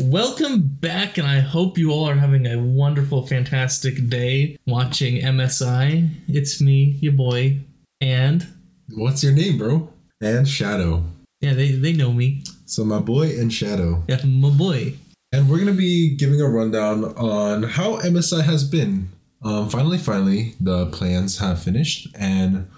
Welcome 0.00 0.60
back, 0.62 1.18
and 1.18 1.26
I 1.26 1.38
hope 1.38 1.78
you 1.78 1.92
all 1.92 2.08
are 2.08 2.16
having 2.16 2.46
a 2.46 2.58
wonderful, 2.58 3.26
fantastic 3.26 4.08
day 4.08 4.56
watching 4.66 5.22
MSI. 5.22 6.10
It's 6.26 6.60
me, 6.60 6.98
your 7.00 7.12
boy, 7.12 7.60
and 8.00 8.44
What's 8.92 9.22
your 9.22 9.32
name, 9.32 9.56
bro? 9.56 9.88
And 10.20 10.48
Shadow. 10.48 11.04
yeah, 11.40 11.54
they, 11.54 11.70
they 11.72 11.92
know 11.92 12.12
me. 12.12 12.42
So 12.66 12.84
my 12.84 12.98
boy 12.98 13.38
and 13.38 13.52
Shadow. 13.52 14.02
Yeah, 14.08 14.24
my 14.24 14.50
boy. 14.50 14.94
And 15.32 15.48
we're 15.48 15.58
gonna 15.58 15.72
be 15.72 16.16
giving 16.16 16.40
a 16.40 16.48
rundown 16.48 17.04
on 17.16 17.62
how 17.62 17.98
MSI 18.00 18.42
has 18.42 18.64
been. 18.68 19.10
Um, 19.44 19.68
finally, 19.68 19.98
finally, 19.98 20.54
the 20.60 20.86
plans 20.86 21.38
have 21.38 21.62
finished, 21.62 22.08
and 22.18 22.68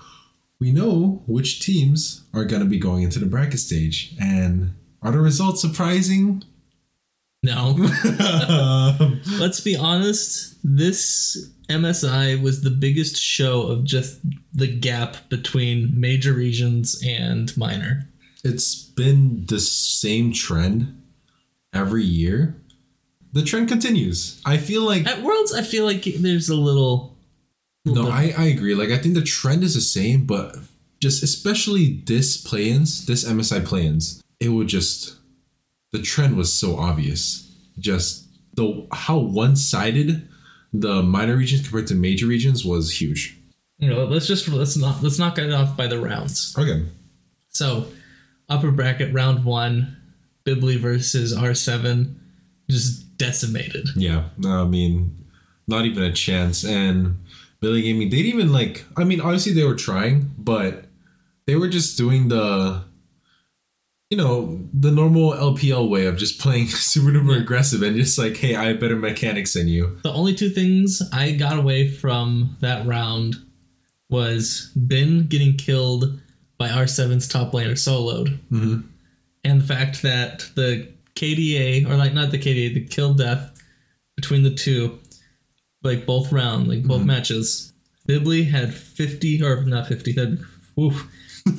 we 0.61 0.71
know 0.71 1.23
which 1.27 1.61
teams 1.61 2.25
are 2.35 2.45
gonna 2.45 2.65
be 2.67 2.79
going 2.79 3.05
into 3.05 3.19
the 3.19 3.27
bracket 3.27 3.61
stage. 3.61 4.15
And 4.21 4.75
are 5.01 5.13
the 5.13 5.19
results 5.21 5.63
surprising? 5.63 6.45
No, 7.47 7.77
let's 9.39 9.61
be 9.61 9.77
honest. 9.77 10.57
This 10.65 11.51
MSI 11.69 12.41
was 12.43 12.63
the 12.63 12.71
biggest 12.71 13.17
show 13.17 13.63
of 13.63 13.85
just 13.85 14.19
the 14.53 14.67
gap 14.67 15.17
between 15.29 15.99
major 15.99 16.33
regions 16.33 17.01
and 17.07 17.57
minor. 17.57 18.09
it's 18.45 18.75
been 18.75 19.45
the 19.47 19.61
same 19.61 20.33
trend 20.33 21.01
every 21.73 22.05
year. 22.05 22.57
The 23.33 23.43
trend 23.43 23.69
continues. 23.69 24.41
I 24.45 24.57
feel 24.57 24.83
like 24.83 25.07
At 25.07 25.23
Worlds, 25.23 25.53
I 25.53 25.63
feel 25.63 25.85
like 25.85 26.05
there's 26.05 26.49
a 26.49 26.55
little. 26.57 27.17
little 27.85 28.05
No, 28.05 28.11
I, 28.11 28.33
I 28.37 28.45
agree. 28.45 28.75
Like 28.75 28.91
I 28.91 28.99
think 28.99 29.15
the 29.15 29.23
trend 29.23 29.63
is 29.63 29.75
the 29.75 29.81
same, 29.81 30.25
but 30.27 30.57
just 31.01 31.23
especially 31.23 32.03
this 32.07 32.37
play-ins, 32.37 33.07
this 33.07 33.25
MSI 33.25 33.65
play-ins, 33.65 34.23
it 34.41 34.49
would 34.49 34.69
just 34.69 35.17
the 35.93 36.01
trend 36.03 36.37
was 36.37 36.53
so 36.53 36.77
obvious. 36.77 37.51
Just 37.79 38.27
the 38.55 38.87
how 38.93 39.19
one-sided 39.19 40.29
the 40.73 41.03
minor 41.03 41.37
regions 41.37 41.63
compared 41.63 41.87
to 41.89 41.95
major 41.95 42.27
regions 42.27 42.65
was 42.65 43.01
huge. 43.01 43.39
you 43.79 43.89
know, 43.89 44.05
let's 44.05 44.27
just 44.27 44.49
let's 44.49 44.77
not 44.77 45.03
let's 45.03 45.19
not 45.19 45.35
get 45.35 45.47
it 45.47 45.53
off 45.53 45.77
by 45.77 45.87
the 45.87 46.01
rounds. 46.01 46.55
Okay. 46.59 46.85
So, 47.51 47.87
upper 48.49 48.71
bracket 48.71 49.13
round 49.15 49.45
one, 49.45 49.97
Bibli 50.45 50.79
versus 50.79 51.35
R7, 51.35 52.15
just 52.69 53.17
decimated. 53.17 53.89
Yeah. 53.97 54.25
I 54.45 54.65
mean, 54.65 55.25
not 55.67 55.87
even 55.87 56.03
a 56.03 56.13
chance. 56.13 56.65
And 56.65 57.17
Billy 57.61 57.83
Gaming, 57.83 58.11
they 58.11 58.23
didn't 58.23 58.41
even 58.41 58.53
like 58.53 58.85
I 58.97 59.05
mean, 59.05 59.21
obviously 59.21 59.53
they 59.53 59.65
were 59.65 59.75
trying, 59.77 60.33
but 60.39 60.85
they 61.47 61.57
were 61.57 61.69
just 61.69 61.97
doing 61.97 62.29
the 62.29 62.83
you 64.11 64.17
know, 64.17 64.61
the 64.73 64.91
normal 64.91 65.33
LPL 65.33 65.89
way 65.91 66.07
of 66.07 66.17
just 66.17 66.41
playing 66.41 66.67
super 66.69 67.11
duper 67.11 67.41
aggressive 67.41 67.83
and 67.83 67.97
just 67.97 68.19
like, 68.19 68.37
hey, 68.37 68.55
I 68.55 68.67
have 68.67 68.81
better 68.81 68.97
mechanics 68.97 69.55
than 69.55 69.69
you. 69.69 69.99
The 70.03 70.13
only 70.13 70.35
two 70.35 70.51
things 70.51 71.03
I 71.13 71.33
got 71.33 71.59
away 71.59 71.89
from 71.89 72.57
that 72.61 72.87
round 72.87 73.37
was 74.09 74.71
Bin 74.87 75.27
getting 75.27 75.55
killed 75.57 76.21
by 76.59 76.69
R7's 76.69 77.29
top 77.29 77.53
laner 77.53 77.73
soloed, 77.73 78.39
Mm-hmm. 78.51 78.81
and 79.45 79.61
the 79.61 79.67
fact 79.67 80.03
that 80.03 80.49
the 80.55 80.89
KDA, 81.17 81.89
or 81.89 81.97
like 81.97 82.15
not 82.15 82.31
the 82.31 82.39
KDA, 82.39 82.75
the 82.75 82.87
kill 82.87 83.15
death 83.15 83.53
between 84.15 84.43
the 84.43 84.55
two, 84.55 84.99
like 85.83 86.07
both 86.07 86.33
round, 86.33 86.69
like 86.69 86.85
both 86.85 87.03
matches, 87.05 87.73
Bibli 88.09 88.49
had 88.51 88.73
50, 88.73 89.43
or 89.43 89.65
not 89.65 89.87
50, 89.89 90.13
had 90.13 90.39
oof, 90.81 91.11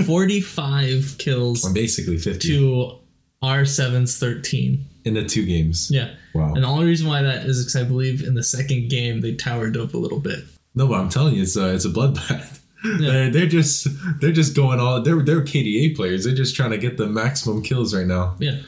45 0.06 1.16
kills 1.18 1.66
I'm 1.66 1.74
basically 1.74 2.18
50 2.18 2.48
to 2.48 2.92
R7's 3.44 4.18
13. 4.18 4.86
in 5.06 5.14
the 5.14 5.26
two 5.26 5.46
games. 5.46 5.90
Yeah. 5.92 6.14
Wow. 6.34 6.54
And 6.54 6.64
the 6.64 6.68
only 6.68 6.86
reason 6.86 7.08
why 7.08 7.22
that 7.22 7.46
is 7.46 7.64
because 7.64 7.76
I 7.76 7.84
believe 7.84 8.24
in 8.24 8.34
the 8.34 8.44
second 8.44 8.90
game 8.90 9.22
they 9.22 9.36
towered 9.36 9.78
up 9.78 9.94
a 9.94 9.98
little 9.98 10.20
bit. 10.20 10.40
No, 10.76 10.88
but 10.88 10.96
I'm 11.00 11.10
telling 11.10 11.36
you, 11.36 11.44
it's 11.44 11.56
a, 11.56 11.74
it's 11.74 11.86
a 11.86 11.90
bloodbath. 11.90 12.60
Yeah. 12.84 12.98
They're, 13.00 13.30
they're 13.32 13.48
just 13.48 13.88
they're 14.22 14.32
just 14.32 14.56
going 14.56 14.80
all 14.80 15.02
they're 15.02 15.22
they're 15.24 15.42
KDA 15.42 15.96
players. 15.96 16.24
They're 16.26 16.36
just 16.36 16.56
trying 16.56 16.70
to 16.72 16.78
get 16.78 16.96
the 16.98 17.08
maximum 17.08 17.64
kills 17.64 17.94
right 17.94 18.06
now. 18.06 18.36
Yeah. 18.38 18.60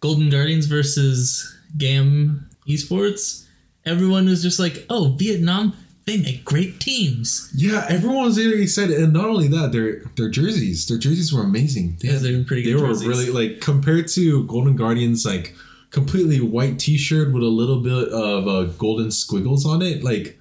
Golden 0.00 0.30
Guardians 0.30 0.66
versus 0.66 1.52
GAM 1.76 2.48
Esports. 2.68 3.44
Everyone 3.84 4.26
was 4.26 4.40
just 4.42 4.60
like, 4.60 4.86
oh, 4.88 5.14
Vietnam, 5.18 5.74
they 6.06 6.18
make 6.18 6.44
great 6.44 6.78
teams. 6.78 7.50
Yeah, 7.54 7.84
everyone 7.88 8.24
was 8.24 8.38
really 8.38 8.62
excited, 8.62 8.98
and 8.98 9.12
not 9.12 9.24
only 9.24 9.48
that, 9.48 9.72
their 9.72 10.02
their 10.16 10.30
jerseys, 10.30 10.86
their 10.86 10.98
jerseys 10.98 11.32
were 11.32 11.42
amazing. 11.42 11.98
They, 12.00 12.08
Yeah, 12.08 12.18
they 12.18 12.36
were 12.36 12.44
pretty 12.44 12.62
they 12.62 12.72
good 12.72 12.82
were 12.82 13.08
really 13.08 13.30
like 13.30 13.60
compared 13.60 14.06
to 14.08 14.44
Golden 14.46 14.76
Guardians, 14.76 15.26
like 15.26 15.54
completely 15.90 16.40
white 16.40 16.78
T-shirt 16.78 17.32
with 17.32 17.42
a 17.42 17.48
little 17.48 17.80
bit 17.80 18.08
of 18.10 18.46
uh, 18.46 18.64
golden 18.78 19.10
squiggles 19.10 19.66
on 19.66 19.82
it. 19.82 20.04
Like, 20.04 20.38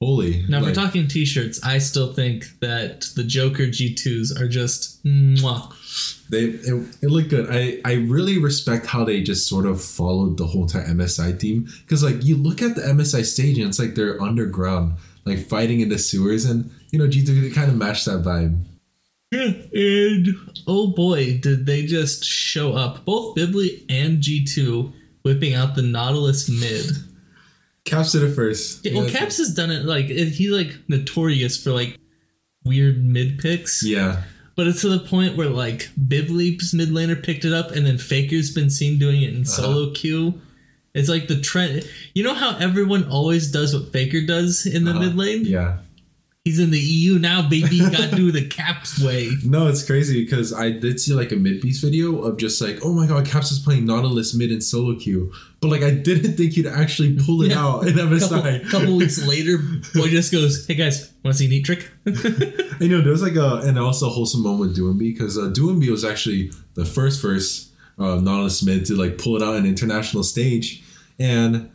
holy! 0.00 0.44
Now, 0.48 0.58
if 0.58 0.66
we're 0.66 0.74
talking 0.74 1.08
t 1.08 1.24
shirts, 1.24 1.60
I 1.64 1.78
still 1.78 2.12
think 2.12 2.46
that 2.60 3.08
the 3.16 3.24
Joker 3.24 3.64
G2s 3.64 4.40
are 4.40 4.48
just 4.48 5.04
mwah. 5.04 5.72
They 6.30 6.44
it, 6.44 6.96
it 7.02 7.10
looked 7.10 7.30
good. 7.30 7.48
I 7.50 7.80
I 7.84 7.94
really 7.94 8.38
respect 8.38 8.86
how 8.86 9.04
they 9.04 9.22
just 9.22 9.48
sort 9.48 9.66
of 9.66 9.82
followed 9.82 10.36
the 10.36 10.46
whole 10.46 10.62
entire 10.62 10.86
MSI 10.86 11.38
team 11.38 11.68
because 11.82 12.02
like 12.02 12.24
you 12.24 12.36
look 12.36 12.62
at 12.62 12.74
the 12.74 12.82
MSI 12.82 13.24
stage 13.24 13.58
and 13.58 13.68
it's 13.68 13.78
like 13.78 13.94
they're 13.94 14.20
underground, 14.20 14.94
like 15.24 15.38
fighting 15.38 15.80
in 15.80 15.88
the 15.88 15.98
sewers, 15.98 16.44
and 16.44 16.70
you 16.90 16.98
know 16.98 17.06
G2 17.06 17.54
kind 17.54 17.70
of 17.70 17.76
matched 17.76 18.06
that 18.06 18.22
vibe. 18.22 18.62
Yeah, 19.30 19.52
And 19.74 20.28
oh 20.66 20.88
boy, 20.88 21.38
did 21.38 21.66
they 21.66 21.84
just 21.84 22.24
show 22.24 22.72
up. 22.72 23.04
Both 23.04 23.36
Bibli 23.36 23.84
and 23.90 24.22
G2 24.22 24.92
whipping 25.22 25.54
out 25.54 25.74
the 25.74 25.82
Nautilus 25.82 26.48
mid. 26.48 26.96
Caps 27.84 28.12
did 28.12 28.22
it 28.22 28.34
first. 28.34 28.84
Yeah, 28.84 28.94
well, 28.94 29.04
Yeah. 29.04 29.18
Caps 29.18 29.38
has 29.38 29.54
done 29.54 29.70
it 29.70 29.84
like 29.84 30.06
he's 30.06 30.50
like 30.50 30.74
notorious 30.88 31.62
for 31.62 31.72
like 31.72 31.98
weird 32.64 33.04
mid 33.04 33.38
picks. 33.38 33.82
Yeah. 33.84 34.22
But 34.58 34.66
it's 34.66 34.80
to 34.80 34.88
the 34.88 34.98
point 34.98 35.36
where 35.36 35.48
like 35.48 35.88
Bibli's 36.08 36.74
mid 36.74 36.88
laner 36.88 37.22
picked 37.22 37.44
it 37.44 37.52
up, 37.52 37.70
and 37.70 37.86
then 37.86 37.96
Faker's 37.96 38.50
been 38.50 38.70
seen 38.70 38.98
doing 38.98 39.22
it 39.22 39.32
in 39.32 39.44
solo 39.44 39.92
queue. 39.92 40.34
It's 40.94 41.08
like 41.08 41.28
the 41.28 41.40
trend. 41.40 41.88
You 42.14 42.24
know 42.24 42.34
how 42.34 42.56
everyone 42.58 43.04
always 43.08 43.52
does 43.52 43.72
what 43.72 43.92
Faker 43.92 44.20
does 44.26 44.66
in 44.66 44.82
the 44.82 44.90
Uh-huh. 44.90 44.98
mid 45.00 45.16
lane? 45.16 45.44
Yeah. 45.44 45.78
He's 46.44 46.58
in 46.58 46.70
the 46.72 46.78
EU 46.80 47.20
now, 47.20 47.48
baby. 47.48 47.78
Got 47.78 48.10
to 48.10 48.16
do 48.16 48.32
the 48.32 48.48
Caps 48.48 48.98
way. 49.04 49.30
No, 49.44 49.68
it's 49.68 49.84
crazy 49.86 50.24
because 50.24 50.52
I 50.52 50.70
did 50.70 50.98
see 50.98 51.12
like 51.14 51.30
a 51.30 51.36
mid 51.36 51.60
piece 51.60 51.78
video 51.80 52.18
of 52.22 52.36
just 52.36 52.60
like, 52.60 52.80
oh 52.82 52.92
my 52.92 53.06
god, 53.06 53.26
Caps 53.26 53.52
is 53.52 53.60
playing 53.60 53.84
Nautilus 53.86 54.34
mid 54.34 54.50
in 54.50 54.60
solo 54.60 54.98
queue. 54.98 55.32
But 55.60 55.68
like 55.68 55.82
I 55.82 55.90
didn't 55.90 56.36
think 56.36 56.52
he'd 56.52 56.66
actually 56.68 57.16
pull 57.18 57.42
it 57.42 57.48
Yeah. 57.50 57.58
out 57.64 57.86
in 57.88 57.94
couple, 57.94 58.16
MSI. 58.16 58.70
couple 58.70 58.96
weeks 58.96 59.26
later, 59.26 59.58
boy 59.94 60.08
just 60.08 60.30
goes, 60.30 60.66
"Hey 60.66 60.76
guys, 60.76 61.10
want 61.24 61.34
to 61.36 61.38
see 61.38 61.46
a 61.46 61.48
neat 61.48 61.64
trick?" 61.64 61.88
You 62.80 62.88
know, 62.88 63.00
there 63.00 63.10
was 63.10 63.22
like 63.22 63.34
a 63.34 63.56
and 63.64 63.76
also 63.76 64.06
a 64.06 64.10
wholesome 64.10 64.42
moment 64.44 64.70
with 64.70 64.78
Doinb 64.78 65.00
because 65.00 65.36
uh, 65.36 65.50
Doinb 65.52 65.84
was 65.90 66.04
actually 66.04 66.52
the 66.74 66.84
first 66.84 67.20
first 67.20 67.72
uh, 67.98 68.16
Nautilus 68.20 68.62
mid 68.64 68.86
to 68.86 68.94
like 68.94 69.18
pull 69.18 69.34
it 69.34 69.42
out 69.42 69.54
on 69.54 69.56
an 69.56 69.66
international 69.66 70.22
stage, 70.22 70.80
and 71.18 71.68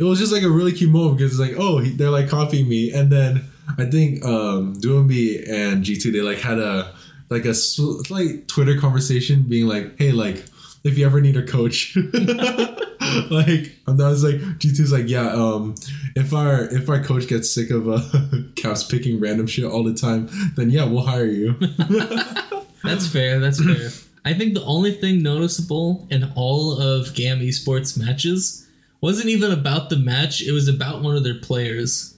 it 0.00 0.02
was 0.04 0.18
just 0.18 0.32
like 0.32 0.42
a 0.42 0.50
really 0.50 0.72
cute 0.72 0.90
moment 0.90 1.18
because 1.18 1.30
it's 1.38 1.40
like, 1.40 1.56
oh, 1.56 1.78
he, 1.78 1.90
they're 1.90 2.10
like 2.10 2.28
copying 2.28 2.68
me, 2.68 2.90
and 2.92 3.12
then 3.12 3.44
I 3.78 3.84
think 3.84 4.24
um, 4.24 4.74
Doinb 4.74 5.48
and 5.48 5.84
G 5.84 5.96
two 5.96 6.10
they 6.10 6.20
like 6.22 6.38
had 6.38 6.58
a 6.58 6.92
like 7.28 7.44
a 7.44 7.54
slight 7.54 8.48
Twitter 8.48 8.76
conversation 8.76 9.42
being 9.42 9.68
like, 9.68 9.96
hey, 10.00 10.10
like 10.10 10.44
if 10.82 10.98
you 10.98 11.06
ever 11.06 11.20
need 11.20 11.36
a 11.36 11.46
coach. 11.46 11.96
like 13.30 13.72
and 13.86 14.00
I 14.00 14.08
was 14.08 14.22
like 14.24 14.34
G2's 14.58 14.92
like 14.92 15.08
yeah 15.08 15.28
um 15.30 15.74
if 16.16 16.32
our 16.34 16.64
if 16.66 16.88
our 16.88 17.02
coach 17.02 17.26
gets 17.28 17.50
sick 17.54 17.70
of 17.70 17.88
uh 17.88 18.00
caps 18.56 18.84
picking 18.84 19.20
random 19.20 19.46
shit 19.46 19.64
all 19.64 19.82
the 19.84 19.94
time 19.94 20.28
then 20.56 20.70
yeah 20.70 20.84
we'll 20.84 21.04
hire 21.04 21.26
you 21.26 21.54
That's 22.82 23.06
fair. 23.06 23.38
That's 23.40 23.62
fair. 23.62 23.90
I 24.24 24.32
think 24.34 24.54
the 24.54 24.64
only 24.64 24.92
thing 24.92 25.22
noticeable 25.22 26.06
in 26.10 26.32
all 26.34 26.80
of 26.80 27.14
GAM 27.14 27.40
esports 27.40 27.98
matches 27.98 28.66
wasn't 29.02 29.28
even 29.28 29.52
about 29.52 29.90
the 29.90 29.96
match. 29.96 30.42
It 30.42 30.52
was 30.52 30.66
about 30.68 31.02
one 31.02 31.14
of 31.16 31.22
their 31.24 31.38
players. 31.38 32.16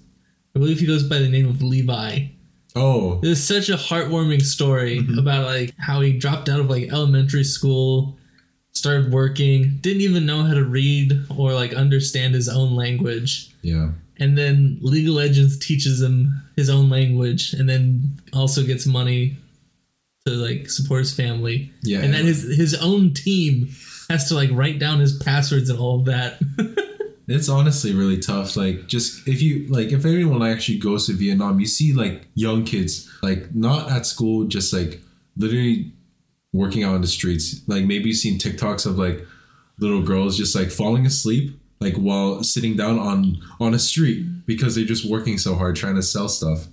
I 0.55 0.59
believe 0.61 0.79
he 0.81 0.87
goes 0.87 1.03
by 1.03 1.19
the 1.19 1.29
name 1.29 1.49
of 1.49 1.63
Levi. 1.63 2.27
oh 2.77 3.21
It 3.23 3.29
was 3.29 3.43
such 3.43 3.69
a 3.71 3.75
heartwarming 3.77 4.43
story 4.43 4.99
Mm-hmm. 5.01 5.19
about 5.19 5.47
like 5.47 5.75
how 5.79 6.01
he 6.01 6.17
dropped 6.19 6.49
out 6.49 6.61
of 6.61 6.71
like 6.71 6.93
elementary 6.93 7.45
school, 7.45 8.17
started 8.73 9.13
working, 9.13 9.79
didn't 9.81 10.03
even 10.03 10.27
know 10.27 10.43
how 10.43 10.55
to 10.55 10.65
read 10.65 11.13
or 11.37 11.53
like 11.53 11.75
understand 11.75 12.35
his 12.35 12.49
own 12.49 12.75
language. 12.75 13.53
yeah 13.63 13.91
And 14.19 14.37
then 14.37 14.79
League 14.81 15.09
of 15.09 15.15
Legends 15.15 15.59
teaches 15.59 16.01
him 16.01 16.43
his 16.57 16.69
own 16.71 16.89
language 16.91 17.53
and 17.53 17.69
then 17.69 18.19
also 18.33 18.63
gets 18.63 18.87
money 18.87 19.37
to 20.27 20.33
like 20.33 20.71
support 20.71 21.01
his 21.01 21.15
family. 21.15 21.71
Yeah, 21.83 22.01
And 22.01 22.15
then 22.15 22.25
his 22.25 22.43
his 22.57 22.75
own 22.75 23.13
team 23.15 23.69
has 24.09 24.29
to 24.29 24.35
like 24.35 24.51
write 24.53 24.79
down 24.79 25.01
his 25.01 25.19
passwords 25.19 25.69
and 25.71 25.79
all 25.79 26.01
of 26.01 26.05
that. 26.07 26.41
It's 27.29 27.49
honestly 27.49 27.95
really 27.95 28.19
tough. 28.19 28.57
Like, 28.57 28.89
just 28.89 29.27
if 29.29 29.41
you 29.41 29.67
like, 29.69 29.93
if 29.93 30.05
anyone 30.05 30.43
actually 30.43 30.79
goes 30.79 31.07
to 31.07 31.13
Vietnam, 31.13 31.61
you 31.61 31.67
see 31.67 31.93
like 31.93 32.27
young 32.35 32.65
kids, 32.65 33.09
like 33.23 33.55
not 33.55 33.91
at 33.91 34.07
school, 34.07 34.45
just 34.45 34.73
like 34.73 35.01
literally 35.37 35.93
working 36.53 36.83
out 36.85 36.95
in 36.95 37.01
the 37.01 37.07
streets. 37.07 37.61
Like 37.67 37.85
maybe 37.85 38.09
you've 38.11 38.19
seen 38.19 38.39
TikToks 38.39 38.87
of 38.87 38.99
like 38.99 39.25
little 39.79 40.03
girls 40.03 40.37
just 40.37 40.55
like 40.55 40.71
falling 40.71 41.07
asleep 41.07 41.59
like 41.81 41.95
while 41.97 42.45
sitting 42.45 42.77
down 42.77 42.99
on 42.99 43.37
on 43.59 43.75
a 43.75 43.79
street 43.79 44.25
because 44.47 44.75
they're 44.77 44.85
just 44.85 45.09
working 45.11 45.39
so 45.39 45.55
hard 45.57 45.75
trying 45.75 45.97
to 45.97 46.03
sell 46.03 46.29
stuff 46.29 46.67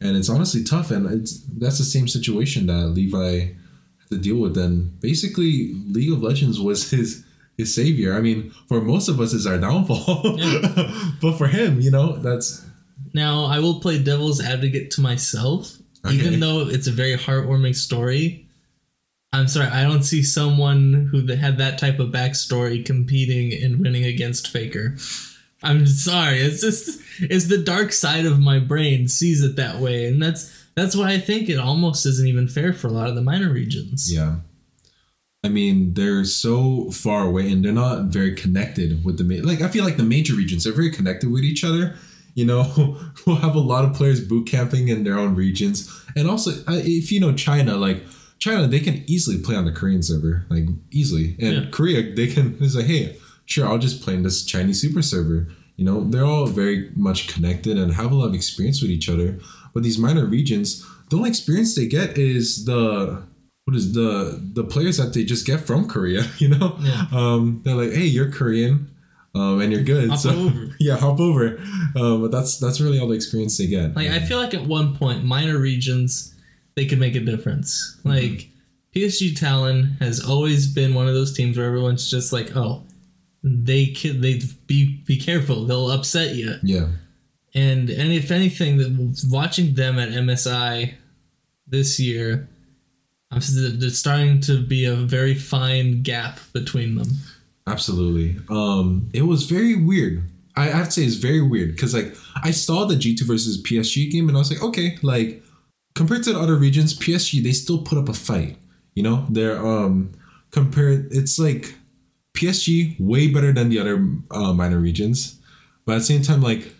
and 0.00 0.16
it's 0.16 0.30
honestly 0.30 0.62
tough 0.64 0.90
and 0.90 1.04
it's 1.10 1.42
that's 1.58 1.76
the 1.76 1.84
same 1.84 2.08
situation 2.08 2.66
that 2.66 2.86
levi 2.86 3.40
had 3.40 4.08
to 4.10 4.16
deal 4.16 4.36
with 4.36 4.56
and 4.56 4.98
basically 5.00 5.74
league 5.88 6.10
of 6.12 6.22
legends 6.22 6.58
was 6.58 6.88
his 6.96 7.22
his 7.58 7.74
savior 7.74 8.14
i 8.14 8.20
mean 8.20 8.50
for 8.68 8.80
most 8.80 9.08
of 9.08 9.20
us 9.20 9.34
it's 9.34 9.44
our 9.44 9.58
downfall 9.58 10.36
Yeah. 10.38 11.10
but 11.20 11.36
for 11.36 11.48
him 11.48 11.80
you 11.80 11.90
know 11.90 12.16
that's 12.16 12.64
Now, 13.12 13.44
I 13.46 13.58
will 13.58 13.80
play 13.80 13.98
devil's 14.02 14.40
advocate 14.40 14.92
to 14.92 15.00
myself, 15.02 15.76
Okay. 16.06 16.14
even 16.14 16.38
though 16.40 16.68
it's 16.68 16.86
a 16.86 16.92
very 16.92 17.16
heartwarming 17.16 17.74
story. 17.74 18.46
I'm 19.32 19.46
sorry, 19.46 19.68
I 19.68 19.84
don't 19.84 20.02
see 20.02 20.22
someone 20.22 21.08
who 21.10 21.24
had 21.34 21.58
that 21.58 21.78
type 21.78 22.00
of 22.00 22.08
backstory 22.10 22.84
competing 22.84 23.52
and 23.62 23.80
winning 23.80 24.04
against 24.04 24.48
Faker. 24.48 24.96
I'm 25.62 25.86
sorry, 25.86 26.38
it's 26.38 26.60
just 26.60 27.00
it's 27.20 27.46
the 27.46 27.58
dark 27.58 27.92
side 27.92 28.26
of 28.26 28.40
my 28.40 28.58
brain 28.58 29.08
sees 29.08 29.42
it 29.42 29.56
that 29.56 29.76
way, 29.78 30.08
and 30.08 30.20
that's 30.20 30.50
that's 30.74 30.96
why 30.96 31.10
I 31.10 31.18
think 31.18 31.48
it 31.48 31.58
almost 31.58 32.06
isn't 32.06 32.26
even 32.26 32.48
fair 32.48 32.72
for 32.72 32.88
a 32.88 32.92
lot 32.92 33.08
of 33.08 33.14
the 33.14 33.22
minor 33.22 33.52
regions. 33.52 34.12
Yeah. 34.12 34.36
I 35.42 35.48
mean, 35.48 35.94
they're 35.94 36.24
so 36.24 36.90
far 36.90 37.26
away 37.26 37.50
and 37.50 37.64
they're 37.64 37.72
not 37.72 38.04
very 38.04 38.34
connected 38.34 39.04
with 39.04 39.18
the 39.18 39.40
like. 39.42 39.62
I 39.62 39.68
feel 39.68 39.84
like 39.84 39.96
the 39.96 40.02
major 40.02 40.34
regions 40.34 40.66
are 40.66 40.72
very 40.72 40.90
connected 40.90 41.30
with 41.30 41.44
each 41.44 41.64
other. 41.64 41.94
You 42.34 42.46
know, 42.46 42.98
we'll 43.26 43.36
have 43.36 43.54
a 43.54 43.60
lot 43.60 43.84
of 43.84 43.94
players 43.94 44.20
boot 44.20 44.46
camping 44.46 44.88
in 44.88 45.04
their 45.04 45.18
own 45.18 45.34
regions, 45.34 46.04
and 46.16 46.28
also 46.28 46.50
if 46.68 47.10
you 47.12 47.20
know 47.20 47.32
China, 47.32 47.76
like 47.76 48.02
China, 48.40 48.66
they 48.66 48.80
can 48.80 49.04
easily 49.06 49.38
play 49.38 49.54
on 49.54 49.64
the 49.66 49.72
Korean 49.72 50.02
server, 50.02 50.44
like 50.50 50.64
easily, 50.90 51.36
and 51.38 51.54
Yeah. 51.54 51.70
Korea, 51.70 52.14
they 52.14 52.26
can. 52.26 52.56
It's 52.60 52.74
like, 52.74 52.86
hey, 52.86 53.16
sure, 53.46 53.66
I'll 53.68 53.78
just 53.78 54.02
play 54.02 54.14
in 54.14 54.22
this 54.22 54.44
Chinese 54.44 54.80
super 54.80 55.02
server. 55.02 55.46
You 55.76 55.84
know, 55.84 56.04
they're 56.10 56.24
all 56.24 56.46
very 56.46 56.90
much 56.96 57.28
connected 57.28 57.78
and 57.78 57.92
have 57.94 58.12
a 58.12 58.14
lot 58.14 58.26
of 58.28 58.34
experience 58.34 58.82
with 58.82 58.90
each 58.90 59.08
other. 59.08 59.38
But 59.72 59.82
these 59.82 59.98
minor 59.98 60.24
regions, 60.26 60.84
the 61.10 61.16
only 61.16 61.28
experience 61.30 61.74
they 61.74 61.86
get 61.86 62.18
is 62.18 62.64
the 62.64 63.22
what 63.66 63.76
is 63.76 63.92
the 63.92 64.40
the 64.54 64.64
players 64.64 64.96
that 64.96 65.12
they 65.14 65.24
just 65.24 65.46
get 65.46 65.60
from 65.60 65.86
Korea. 65.88 66.22
You 66.38 66.48
know, 66.48 66.76
Yeah. 66.80 67.06
um, 67.12 67.60
they're 67.64 67.76
like, 67.76 67.92
hey, 67.92 68.06
you're 68.06 68.30
Korean, 68.30 68.88
um, 69.34 69.60
and 69.60 69.70
you're 69.72 69.84
good. 69.84 70.08
Hop 70.10 70.18
so 70.18 70.30
over. 70.30 70.74
yeah, 70.80 70.96
hop 70.96 71.20
over. 71.20 71.58
Um, 71.94 72.22
but 72.22 72.30
that's 72.30 72.58
that's 72.58 72.80
really 72.80 72.98
all 72.98 73.08
the 73.08 73.14
experience 73.16 73.56
they 73.58 73.66
get. 73.66 73.94
Like 73.96 74.08
I 74.10 74.20
feel 74.20 74.38
like 74.38 74.54
at 74.54 74.66
one 74.66 74.96
point, 74.96 75.24
minor 75.24 75.58
regions 75.58 76.34
they 76.80 76.86
could 76.86 76.98
make 76.98 77.14
a 77.14 77.20
difference. 77.20 78.00
Like 78.04 78.48
PSG 78.96 79.38
Talon 79.38 79.96
has 80.00 80.24
always 80.24 80.66
been 80.66 80.94
one 80.94 81.06
of 81.06 81.12
those 81.12 81.36
teams 81.36 81.58
where 81.58 81.66
everyone's 81.66 82.10
just 82.10 82.32
like, 82.32 82.56
oh, 82.56 82.82
they 83.42 83.88
can 83.88 84.22
they 84.22 84.40
be 84.66 85.02
be 85.04 85.18
careful, 85.18 85.66
they'll 85.66 85.90
upset 85.90 86.34
you. 86.34 86.54
yeah, 86.62 86.86
And 87.54 87.90
and 87.90 88.10
if 88.12 88.30
anything, 88.30 88.78
that 88.78 89.26
watching 89.30 89.74
them 89.74 89.98
at 89.98 90.08
MSI 90.08 90.94
this 91.66 92.00
year, 92.00 92.48
I'm 93.30 93.42
there's 93.78 93.98
starting 93.98 94.40
to 94.42 94.62
be 94.66 94.86
a 94.86 94.94
very 94.94 95.34
fine 95.34 96.00
gap 96.02 96.40
between 96.54 96.94
them. 96.96 97.08
absolutely. 97.66 98.36
Um, 98.48 99.10
it 99.12 99.22
was 99.22 99.44
very 99.44 99.76
weird. 99.76 100.24
I 100.56 100.64
have 100.64 100.86
to 100.86 100.92
say 100.92 101.02
it's 101.04 101.16
very 101.16 101.42
weird 101.42 101.72
because 101.72 101.92
like 101.92 102.16
I 102.42 102.52
saw 102.52 102.86
the 102.86 102.96
G 102.96 103.14
two 103.14 103.26
versus 103.26 103.62
PSG 103.62 104.10
game 104.10 104.28
and 104.28 104.36
I 104.36 104.40
was 104.40 104.50
like, 104.50 104.62
okay, 104.62 104.96
like 105.02 105.42
compared 105.94 106.22
to 106.24 106.32
the 106.32 106.38
other 106.38 106.56
regions, 106.56 106.98
PSG 106.98 107.42
they 107.42 107.52
still 107.52 107.82
put 107.82 107.98
up 107.98 108.08
a 108.08 108.14
fight. 108.14 108.56
You 108.94 109.02
know, 109.02 109.26
they're 109.28 109.64
um 109.64 110.12
compared. 110.50 111.12
It's 111.12 111.38
like 111.38 111.74
PSG 112.34 112.96
way 113.00 113.28
better 113.28 113.52
than 113.52 113.68
the 113.68 113.78
other 113.78 114.06
uh, 114.30 114.52
minor 114.52 114.78
regions, 114.78 115.40
but 115.84 115.92
at 115.92 115.98
the 115.98 116.04
same 116.04 116.22
time, 116.22 116.40
like 116.42 116.74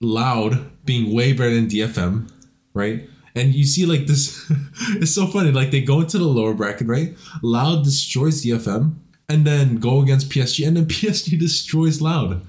Loud 0.00 0.70
being 0.84 1.14
way 1.14 1.32
better 1.32 1.54
than 1.54 1.66
DFM, 1.66 2.30
right? 2.72 3.08
And 3.34 3.54
you 3.54 3.64
see 3.64 3.86
like 3.86 4.06
this, 4.06 4.50
it's 4.96 5.14
so 5.14 5.26
funny. 5.26 5.52
Like 5.52 5.70
they 5.70 5.82
go 5.82 6.00
into 6.00 6.18
the 6.18 6.24
lower 6.24 6.54
bracket, 6.54 6.86
right? 6.86 7.16
Loud 7.42 7.84
destroys 7.84 8.44
DFM, 8.44 8.96
and 9.28 9.46
then 9.46 9.76
go 9.76 10.00
against 10.00 10.30
PSG, 10.30 10.66
and 10.66 10.76
then 10.76 10.86
PSG 10.96 11.38
destroys 11.38 12.00
Loud, 12.00 12.42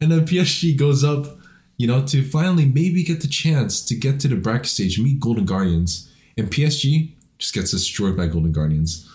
and 0.00 0.10
then 0.12 0.26
PSG 0.26 0.76
goes 0.76 1.04
up, 1.04 1.38
you 1.76 1.86
know, 1.86 2.04
to 2.06 2.22
finally 2.22 2.66
maybe 2.66 3.02
get 3.02 3.20
the 3.20 3.28
chance 3.28 3.84
to 3.86 3.94
get 3.94 4.20
to 4.20 4.28
the 4.28 4.36
bracket 4.36 4.66
stage, 4.68 4.98
meet 4.98 5.20
Golden 5.20 5.44
Guardians, 5.44 6.10
and 6.36 6.50
PSG 6.50 7.12
just 7.38 7.54
gets 7.54 7.70
destroyed 7.72 8.16
by 8.16 8.26
Golden 8.26 8.52
Guardians. 8.52 9.08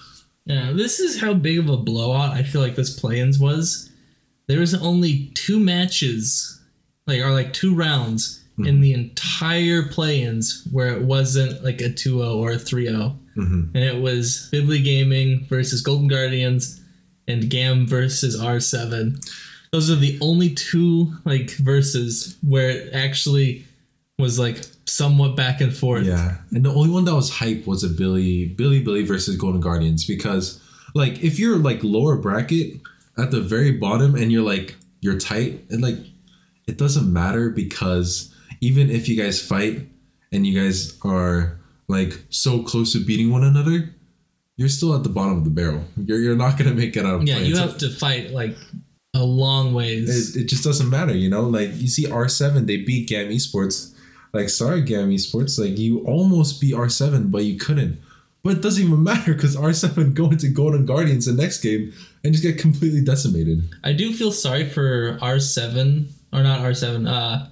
Yeah, 0.45 0.71
this 0.71 0.99
is 0.99 1.21
how 1.21 1.33
big 1.33 1.59
of 1.59 1.69
a 1.69 1.77
blowout 1.77 2.31
I 2.31 2.43
feel 2.43 2.61
like 2.61 2.75
this 2.75 2.99
play-ins 2.99 3.39
was. 3.39 3.89
There 4.47 4.59
was 4.59 4.73
only 4.73 5.31
two 5.35 5.59
matches, 5.59 6.59
like 7.05 7.21
or 7.21 7.31
like 7.31 7.53
two 7.53 7.75
rounds 7.75 8.37
in 8.57 8.81
the 8.81 8.91
entire 8.93 9.83
play-ins 9.83 10.67
where 10.69 10.89
it 10.93 11.03
wasn't 11.03 11.63
like 11.63 11.79
a 11.79 11.89
2-0 11.89 12.35
or 12.35 12.51
a 12.51 12.57
3-0. 12.57 13.15
Mhm. 13.37 13.69
And 13.73 13.83
it 13.83 14.01
was 14.01 14.49
Bibli 14.51 14.83
Gaming 14.83 15.45
versus 15.47 15.81
Golden 15.81 16.09
Guardians 16.09 16.81
and 17.25 17.49
Gam 17.49 17.87
versus 17.87 18.35
R7. 18.35 19.17
Those 19.71 19.91
are 19.91 19.95
the 19.95 20.17
only 20.21 20.49
two 20.49 21.13
like 21.25 21.51
verses 21.51 22.37
where 22.41 22.69
it 22.69 22.93
actually 22.93 23.65
was 24.17 24.39
like 24.39 24.61
somewhat 24.85 25.35
back 25.35 25.61
and 25.61 25.75
forth. 25.75 26.05
Yeah, 26.05 26.37
and 26.51 26.65
the 26.65 26.73
only 26.73 26.89
one 26.89 27.05
that 27.05 27.15
was 27.15 27.29
hype 27.29 27.67
was 27.67 27.83
a 27.83 27.89
Billy 27.89 28.45
Billy 28.45 28.83
Billy 28.83 29.03
versus 29.03 29.35
Golden 29.35 29.61
Guardians 29.61 30.05
because 30.05 30.61
like 30.95 31.23
if 31.23 31.39
you're 31.39 31.57
like 31.57 31.83
lower 31.83 32.17
bracket 32.17 32.81
at 33.17 33.31
the 33.31 33.41
very 33.41 33.71
bottom 33.71 34.15
and 34.15 34.31
you're 34.31 34.43
like 34.43 34.75
you're 35.01 35.17
tight 35.17 35.65
and 35.69 35.81
like 35.81 35.97
it 36.67 36.77
doesn't 36.77 37.11
matter 37.11 37.49
because 37.49 38.33
even 38.61 38.89
if 38.89 39.07
you 39.07 39.21
guys 39.21 39.41
fight 39.41 39.87
and 40.31 40.45
you 40.45 40.59
guys 40.59 40.97
are 41.03 41.59
like 41.87 42.23
so 42.29 42.61
close 42.61 42.93
to 42.93 43.03
beating 43.03 43.31
one 43.31 43.43
another, 43.43 43.89
you're 44.55 44.69
still 44.69 44.95
at 44.95 45.03
the 45.03 45.09
bottom 45.09 45.37
of 45.37 45.43
the 45.43 45.49
barrel. 45.49 45.83
You're 45.97 46.19
you're 46.19 46.35
not 46.35 46.57
gonna 46.57 46.73
make 46.73 46.97
it 46.97 47.05
out 47.05 47.15
of 47.15 47.23
Yeah, 47.23 47.37
you 47.37 47.57
have 47.57 47.77
to 47.79 47.89
fight 47.89 48.31
like 48.31 48.57
a 49.19 49.23
long 49.23 49.73
ways. 49.73 50.35
it, 50.35 50.41
it 50.41 50.45
just 50.45 50.63
doesn't 50.63 50.89
matter, 50.89 51.13
you 51.15 51.29
know. 51.29 51.41
Like 51.43 51.69
you 51.75 51.87
see 51.87 52.05
R7, 52.07 52.65
they 52.65 52.77
beat 52.77 53.07
Gam 53.09 53.29
Esports. 53.29 53.93
Like 54.33 54.49
sorry, 54.49 54.81
Gam 54.81 55.09
Esports, 55.09 55.59
like 55.59 55.77
you 55.77 55.99
almost 56.05 56.61
beat 56.61 56.75
R7, 56.75 57.31
but 57.31 57.43
you 57.45 57.57
couldn't. 57.57 57.99
But 58.43 58.53
it 58.57 58.61
doesn't 58.61 58.83
even 58.83 59.03
matter 59.03 59.33
because 59.33 59.55
R7 59.57 60.13
go 60.19 60.29
into 60.29 60.47
Golden 60.49 60.85
Guardians 60.85 61.25
the 61.25 61.33
next 61.33 61.61
game 61.61 61.91
and 62.23 62.33
just 62.33 62.43
get 62.43 62.57
completely 62.57 63.01
decimated. 63.03 63.63
I 63.83 63.91
do 63.93 64.13
feel 64.13 64.31
sorry 64.31 64.69
for 64.69 65.17
R7 65.21 66.07
or 66.31 66.43
not 66.43 66.59
R7, 66.61 67.07
uh 67.09 67.47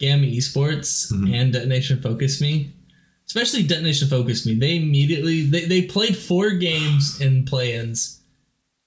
Gam 0.00 0.22
Esports 0.22 1.12
Mm-hmm. 1.12 1.32
and 1.34 1.52
Detonation 1.52 1.98
FocusMe. 1.98 2.70
Especially 3.26 3.62
Detonation 3.62 4.08
FocusMe. 4.08 4.58
They 4.58 4.76
immediately 4.76 5.42
they, 5.46 5.64
they 5.66 5.82
played 5.82 6.16
four 6.16 6.50
games 6.50 7.20
in 7.20 7.44
play-ins 7.46 8.20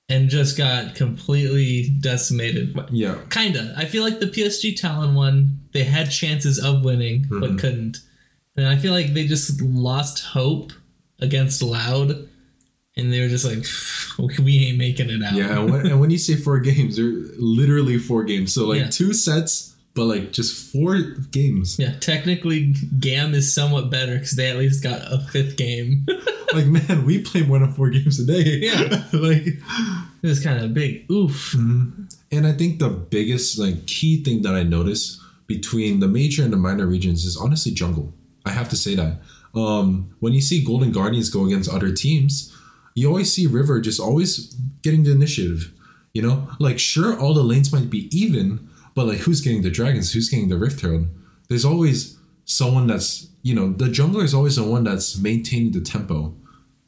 and 0.10 0.30
just 0.30 0.58
got 0.58 0.94
completely 0.96 1.90
decimated. 2.00 2.80
Yeah, 2.92 3.18
Kinda. 3.30 3.74
I 3.78 3.86
feel 3.86 4.04
like 4.04 4.20
the 4.20 4.28
PSG 4.28 4.76
Talon 4.80 5.16
one, 5.16 5.62
they 5.74 5.84
had 5.84 6.12
chances 6.12 6.60
of 6.60 6.84
winning, 6.86 7.24
Mm-hmm. 7.24 7.40
but 7.40 7.58
couldn't. 7.60 7.98
And 8.56 8.68
I 8.68 8.78
feel 8.78 8.94
like 8.94 9.14
they 9.14 9.26
just 9.28 9.62
lost 9.62 10.24
hope 10.24 10.72
against 11.20 11.62
Loud, 11.62 12.30
and 12.98 13.12
they 13.12 13.20
were 13.22 13.28
just 13.28 13.44
like, 13.46 13.66
we 14.40 14.66
ain't 14.68 14.78
making 14.78 15.10
it 15.10 15.22
out. 15.24 15.34
yeah. 15.34 15.60
And 15.60 15.72
when, 15.72 15.86
and 15.88 16.00
when 16.00 16.10
you 16.10 16.18
say 16.18 16.36
four 16.36 16.60
games, 16.60 16.96
they're 16.98 17.12
literally 17.38 17.98
four 17.98 18.24
games. 18.24 18.54
So 18.54 18.66
like 18.68 18.80
Yeah. 18.82 18.90
two 18.90 19.14
sets, 19.14 19.75
but 19.96 20.06
like 20.06 20.32
just 20.34 20.72
four 20.72 21.00
games. 21.32 21.80
Yeah, 21.80 21.98
technically, 22.00 22.74
GAM 23.00 23.34
is 23.34 23.56
somewhat 23.56 23.90
better 23.90 24.16
because 24.16 24.34
they 24.34 24.50
at 24.50 24.58
least 24.58 24.84
got 24.84 25.02
a 25.02 25.20
fifth 25.32 25.56
game. 25.56 26.06
like 26.54 26.66
man, 26.66 27.06
we 27.06 27.22
play 27.22 27.42
one 27.42 27.64
of 27.64 27.76
four 27.76 27.90
games 27.90 28.20
a 28.20 28.26
day. 28.26 28.44
Yeah. 28.44 29.04
like 29.14 29.48
it 29.48 29.58
was 30.22 30.44
kind 30.44 30.64
of 30.64 30.74
big. 30.74 31.10
Oof. 31.10 31.54
And 31.54 32.46
I 32.46 32.52
think 32.52 32.80
the 32.80 32.90
biggest 32.90 33.58
like 33.58 33.88
key 33.88 34.22
thing 34.22 34.42
that 34.42 34.54
I 34.54 34.64
noticed 34.64 35.22
between 35.48 36.02
the 36.02 36.08
major 36.08 36.44
and 36.44 36.52
the 36.52 36.58
minor 36.58 36.86
regions 36.86 37.24
is 37.24 37.38
honestly 37.38 37.72
jungle. 37.72 38.14
I 38.46 38.52
have 38.52 38.70
to 38.70 38.76
say 38.76 38.96
that. 38.96 39.22
Um, 39.56 40.14
when 40.20 40.34
you 40.34 40.42
see 40.42 40.64
Golden 40.64 40.92
Guardians 40.92 41.30
go 41.30 41.46
against 41.46 41.72
other 41.72 41.94
teams, 41.94 42.54
you 42.96 43.08
always 43.08 43.32
see 43.32 43.48
River 43.48 43.80
just 43.80 44.00
always 44.00 44.54
getting 44.82 45.04
the 45.04 45.12
initiative. 45.12 45.72
You 46.14 46.22
know, 46.22 46.50
like 46.60 46.80
sure 46.80 47.18
all 47.18 47.34
the 47.34 47.44
lanes 47.44 47.72
might 47.74 47.90
be 47.90 48.10
even, 48.18 48.70
but 48.96 49.06
like 49.06 49.20
who's 49.20 49.42
getting 49.42 49.62
the 49.62 49.70
dragons? 49.70 50.14
Who's 50.14 50.30
getting 50.30 50.50
the 50.50 50.58
Rift 50.58 50.82
Herald? 50.82 51.08
There's 51.50 51.66
always 51.66 52.18
someone 52.46 52.88
that's 52.88 53.30
you 53.44 53.54
know 53.54 53.72
the 53.72 53.86
jungler 53.86 54.24
is 54.24 54.34
always 54.34 54.56
the 54.56 54.64
one 54.64 54.84
that's 54.84 55.18
maintaining 55.18 55.72
the 55.72 55.82
tempo 55.82 56.34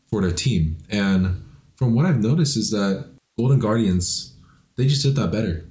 for 0.10 0.22
their 0.22 0.32
team. 0.32 0.78
And 0.90 1.44
from 1.76 1.94
what 1.94 2.06
I've 2.06 2.20
noticed 2.20 2.58
is 2.58 2.72
that 2.72 3.10
Golden 3.38 3.60
Guardians 3.60 4.34
they 4.78 4.88
just 4.88 5.04
did 5.04 5.16
that 5.16 5.32
better. 5.32 5.66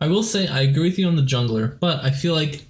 I 0.00 0.08
will 0.08 0.22
say 0.22 0.46
I 0.46 0.60
agree 0.60 0.90
with 0.90 0.98
you 0.98 1.08
on 1.08 1.16
the 1.16 1.22
jungler, 1.22 1.78
but 1.80 2.04
I 2.04 2.10
feel 2.10 2.34
like 2.34 2.64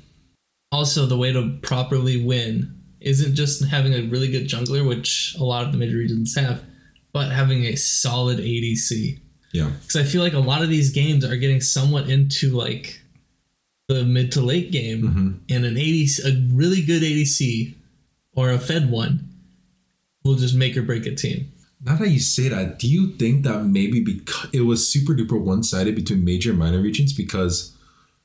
also 0.70 1.06
the 1.06 1.16
way 1.16 1.32
to 1.32 1.58
properly 1.62 2.22
win 2.22 2.74
isn't 3.00 3.34
just 3.34 3.64
having 3.64 3.94
a 3.94 4.02
really 4.02 4.30
good 4.30 4.48
jungler, 4.48 4.86
which 4.86 5.34
a 5.38 5.44
lot 5.44 5.64
of 5.64 5.72
the 5.72 5.78
major 5.78 5.96
regions 5.96 6.34
have, 6.36 6.62
but 7.12 7.30
having 7.30 7.64
a 7.64 7.76
solid 7.76 8.38
ADC. 8.38 9.20
Yeah. 9.52 9.70
because 9.80 9.96
I 9.96 10.02
feel 10.02 10.22
like 10.22 10.34
a 10.34 10.38
lot 10.38 10.62
of 10.62 10.68
these 10.68 10.90
games 10.90 11.24
are 11.24 11.36
getting 11.36 11.62
somewhat 11.62 12.10
into 12.10 12.50
like 12.50 13.02
the 13.88 14.04
mid 14.04 14.30
to 14.32 14.40
late 14.42 14.70
game, 14.70 15.02
Mhm. 15.48 15.54
and 15.54 15.64
an 15.64 15.76
ADC, 15.78 16.20
a 16.24 16.46
really 16.52 16.82
good 16.82 17.02
ADC 17.02 17.74
or 18.34 18.50
a 18.50 18.58
Fed 18.58 18.90
one 18.90 19.26
will 20.24 20.36
just 20.36 20.54
make 20.54 20.76
or 20.76 20.82
break 20.82 21.06
a 21.06 21.14
team. 21.14 21.46
Now 21.84 21.96
that 21.96 22.10
you 22.10 22.20
say 22.20 22.48
that, 22.48 22.78
do 22.78 22.86
you 22.86 23.12
think 23.12 23.44
that 23.44 23.64
maybe 23.66 24.00
because 24.00 24.50
it 24.52 24.62
was 24.62 24.86
super 24.88 25.14
duper 25.14 25.40
one 25.40 25.62
sided 25.62 25.94
between 25.94 26.24
major 26.24 26.50
and 26.50 26.58
minor 26.58 26.80
regions 26.82 27.12
because 27.12 27.72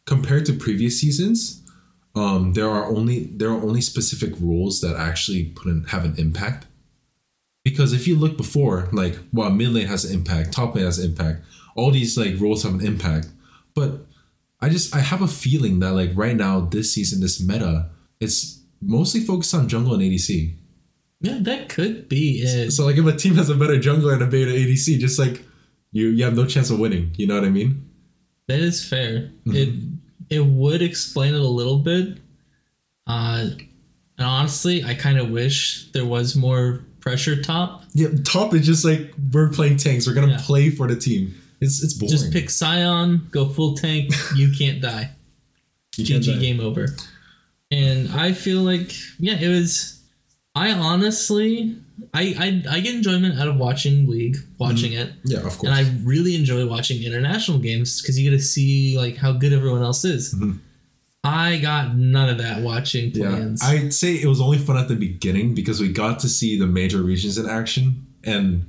compared 0.05 0.45
to 0.47 0.53
previous 0.53 0.99
seasons, 0.99 1.61
um, 2.15 2.53
there 2.53 2.69
are 2.69 2.85
only 2.93 3.29
there 3.37 3.49
are 3.49 3.61
only 3.63 3.79
specific 3.81 4.33
rules 4.39 4.81
that 4.81 4.95
actually 4.97 5.45
put 5.45 5.67
in, 5.71 5.83
have 5.85 6.03
an 6.03 6.15
impact. 6.17 6.65
Because 7.63 7.93
if 7.93 8.05
you 8.07 8.17
look 8.17 8.35
before, 8.35 8.89
like 8.91 9.17
well, 9.31 9.49
mid 9.49 9.69
lane 9.69 9.87
has 9.87 10.03
an 10.03 10.13
impact, 10.13 10.51
top 10.51 10.75
lane 10.75 10.83
has 10.85 10.99
an 10.99 11.11
impact, 11.11 11.45
all 11.75 11.91
these 11.91 12.17
like 12.17 12.37
rules 12.39 12.63
have 12.63 12.73
an 12.73 12.85
impact. 12.85 13.27
But 13.73 14.05
I 14.63 14.69
just 14.69 14.95
I 14.95 14.99
have 14.99 15.21
a 15.21 15.27
feeling 15.27 15.79
that 15.79 15.91
like 15.93 16.11
right 16.15 16.35
now 16.35 16.61
this 16.61 16.93
season, 16.93 17.19
this 17.21 17.41
meta, 17.45 17.89
it's 18.19 18.61
mostly 18.81 19.21
focused 19.21 19.53
on 19.53 19.67
jungle 19.67 19.93
and 19.93 20.01
ADC. 20.01 20.55
Yeah, 21.21 21.37
that 21.41 21.69
could 21.69 22.09
be 22.09 22.39
it. 22.41 22.71
So 22.71 22.85
like 22.85 22.97
if 22.97 23.05
a 23.05 23.15
team 23.15 23.35
has 23.35 23.49
a 23.49 23.55
better 23.55 23.77
jungler 23.77 24.13
and 24.13 24.21
a 24.21 24.25
better 24.25 24.51
ADC, 24.51 24.99
just 24.99 25.19
like 25.19 25.43
you 25.91 26.07
you 26.09 26.23
have 26.23 26.35
no 26.35 26.45
chance 26.45 26.69
of 26.69 26.79
winning. 26.79 27.11
You 27.17 27.27
know 27.27 27.35
what 27.35 27.45
I 27.45 27.49
mean? 27.49 27.89
That 28.47 28.59
is 28.59 28.85
fair. 28.87 29.31
Mm-hmm. 29.45 29.55
It 29.55 29.69
it 30.37 30.45
would 30.45 30.81
explain 30.81 31.33
it 31.33 31.39
a 31.41 31.47
little 31.47 31.79
bit. 31.79 32.17
Uh, 33.07 33.47
and 34.17 34.27
honestly, 34.27 34.83
I 34.83 34.95
kind 34.95 35.17
of 35.17 35.29
wish 35.29 35.91
there 35.91 36.05
was 36.05 36.35
more 36.35 36.85
pressure 36.99 37.41
top. 37.41 37.83
Yeah, 37.93 38.09
top 38.23 38.53
is 38.53 38.65
just 38.65 38.85
like 38.85 39.13
we're 39.31 39.49
playing 39.49 39.77
tanks. 39.77 40.07
We're 40.07 40.13
gonna 40.13 40.33
Yeah. 40.33 40.41
play 40.41 40.69
for 40.69 40.87
the 40.87 40.95
team. 40.95 41.35
It's 41.63 41.83
it's 41.83 41.93
boring. 41.93 42.11
Just 42.11 42.31
pick 42.31 42.49
Sion, 42.49 43.27
go 43.31 43.47
full 43.49 43.75
tank. 43.75 44.13
You 44.35 44.51
can't 44.57 44.81
die. 44.81 45.09
You 45.97 46.05
can't 46.07 46.23
GG 46.23 46.33
die. 46.33 46.39
game 46.39 46.59
over. 46.59 46.87
And 47.69 48.09
I 48.11 48.33
feel 48.33 48.61
like 48.61 48.91
yeah, 49.19 49.35
it 49.39 49.47
was. 49.47 50.01
I 50.55 50.71
honestly, 50.71 51.75
I 52.13 52.63
I, 52.67 52.75
I 52.75 52.79
get 52.79 52.95
enjoyment 52.95 53.39
out 53.39 53.47
of 53.47 53.57
watching 53.57 54.07
League, 54.09 54.37
watching 54.59 54.93
it, 54.93 55.13
Yeah, 55.23 55.39
of 55.39 55.57
course. 55.57 55.63
and 55.63 55.73
I 55.73 55.91
really 56.03 56.35
enjoy 56.35 56.67
watching 56.67 57.01
international 57.03 57.59
games 57.59 58.01
because 58.01 58.19
you 58.19 58.29
get 58.29 58.37
to 58.37 58.43
see 58.43 58.97
like 58.97 59.17
how 59.17 59.33
good 59.33 59.53
everyone 59.53 59.81
else 59.83 60.03
is. 60.05 60.33
Mhm. 60.33 60.59
I 61.23 61.57
got 61.59 61.95
none 61.95 62.27
of 62.29 62.37
that 62.39 62.61
watching 62.63 63.11
yeah. 63.13 63.55
I'd 63.61 63.93
say 63.93 64.15
it 64.15 64.25
was 64.25 64.41
only 64.41 64.57
fun 64.57 64.77
at 64.77 64.87
the 64.89 64.95
beginning 64.95 65.55
because 65.55 65.79
we 65.79 65.89
got 65.91 66.19
to 66.19 66.29
see 66.29 66.59
the 66.59 66.67
major 66.67 67.01
regions 67.03 67.37
in 67.37 67.47
action. 67.47 68.05
And 68.23 68.65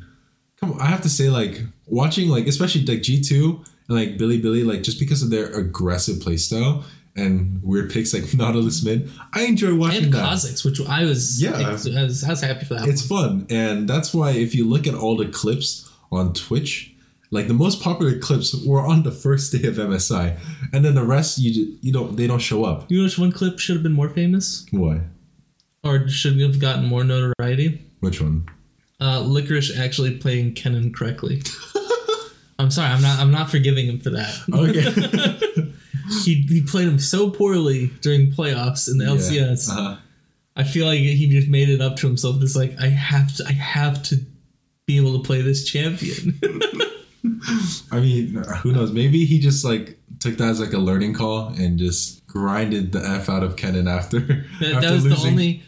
I 0.81 0.87
have 0.87 1.03
to 1.03 1.09
say, 1.09 1.29
like 1.31 1.61
watching 1.87 2.29
like 2.29 2.47
especially 2.47 2.85
like 2.85 3.03
G 3.03 3.21
two 3.21 3.63
and 3.89 3.99
like 3.99 4.17
Bilibili, 4.17 4.65
like 4.67 4.83
just 4.83 4.99
because 4.99 5.23
of 5.23 5.31
their 5.31 5.47
aggressive 5.53 6.17
playstyle 6.17 6.85
and 7.17 7.61
weird 7.63 7.91
picks 7.93 8.13
like 8.13 8.35
Nautilus 8.35 8.85
mid, 8.85 9.11
I 9.33 9.45
enjoy 9.45 9.75
watching 9.75 10.05
and 10.05 10.13
that. 10.15 10.25
Kha'Zix, 10.25 10.65
which 10.65 10.81
I 10.89 11.05
was 11.05 11.41
Yeah. 11.43 11.53
I 11.57 11.73
was, 11.73 11.87
I 11.87 12.03
was, 12.03 12.25
I 12.25 12.31
was 12.31 12.41
happy 12.41 12.65
for 12.65 12.75
that. 12.75 12.89
it's 12.89 13.07
fun 13.07 13.47
and 13.51 13.89
that's 13.89 14.13
why 14.13 14.31
if 14.31 14.55
you 14.55 14.67
look 14.69 14.87
at 14.89 14.95
all 14.95 15.17
the 15.17 15.27
clips 15.29 15.89
on 16.11 16.33
twitch 16.33 16.93
like 17.31 17.47
the 17.47 17.55
most 17.55 17.81
popular 17.81 18.19
clips 18.19 18.55
were 18.67 18.81
on 18.85 19.05
the 19.05 19.13
first 19.13 19.53
day 19.53 19.69
of 19.69 19.77
msi 19.77 20.37
and 20.73 20.85
then 20.85 20.95
the 20.97 21.05
rest 21.05 21.39
you 21.39 21.77
you 21.83 21.93
don't 21.93 22.17
they 22.17 22.27
don't 22.27 22.41
show 22.41 22.65
up 22.65 22.91
you 22.91 22.99
know 22.99 23.05
which 23.05 23.17
one 23.19 23.31
clip 23.31 23.61
should 23.61 23.77
have 23.77 23.83
been 23.85 23.93
more 23.93 24.09
famous 24.09 24.67
why 24.73 25.01
or 25.85 26.09
should 26.09 26.41
have 26.41 26.59
gotten 26.59 26.85
more 26.85 27.05
notoriety? 27.05 27.81
which 28.01 28.21
one 28.21 28.49
Uh, 29.01 29.21
Licorice 29.21 29.77
actually 29.79 30.17
playing 30.19 30.55
Kennen 30.55 30.95
correctly. 30.95 31.43
I'm 32.59 32.71
sorry, 32.71 32.91
I'm 32.91 33.03
not. 33.03 33.19
I'm 33.19 33.33
not 33.33 33.51
forgiving 33.51 33.87
him 33.87 33.99
for 34.01 34.11
that. 34.11 34.35
okay 34.53 35.73
he 36.25 36.43
he 36.43 36.63
played 36.63 36.87
him 36.89 36.99
so 36.99 37.31
poorly 37.31 37.89
during 38.01 38.31
playoffs 38.31 38.91
in 38.91 38.99
the 38.99 39.05
LCS. 39.05 39.69
uh-huh. 39.71 39.97
I 40.57 40.63
feel 40.63 40.87
like 40.87 41.01
he 41.01 41.29
just 41.29 41.49
made 41.49 41.69
it 41.69 41.81
up 41.81 41.97
to 41.97 42.07
himself. 42.07 42.37
It's 42.41 42.55
like 42.55 42.79
I 42.81 42.87
have 42.87 43.35
to. 43.37 43.45
I 43.47 43.53
have 43.53 44.03
to 44.05 44.19
be 44.87 44.97
able 44.97 45.19
to 45.19 45.27
play 45.27 45.41
this 45.41 45.65
champion. 45.65 46.39
i 47.91 48.01
mean 48.01 48.35
who 48.63 48.73
knows 48.73 48.93
maybe 48.93 49.25
he 49.25 49.39
just 49.39 49.65
like 49.65 49.99
took 50.21 50.37
that 50.37 50.49
as 50.49 50.61
like 50.61 50.75
a 50.75 50.79
learning 50.79 51.15
call 51.15 51.49
and 51.59 51.79
just 51.79 52.27
grinded 52.27 52.93
the 52.93 53.03
f 53.03 53.29
out 53.31 53.43
of 53.43 53.57
kennen 53.57 53.91
after 53.91 54.21
That, 54.21 54.75
after 54.75 54.81
that 54.81 54.93
was 54.93 55.05
the 55.05 55.17
only 55.27 55.63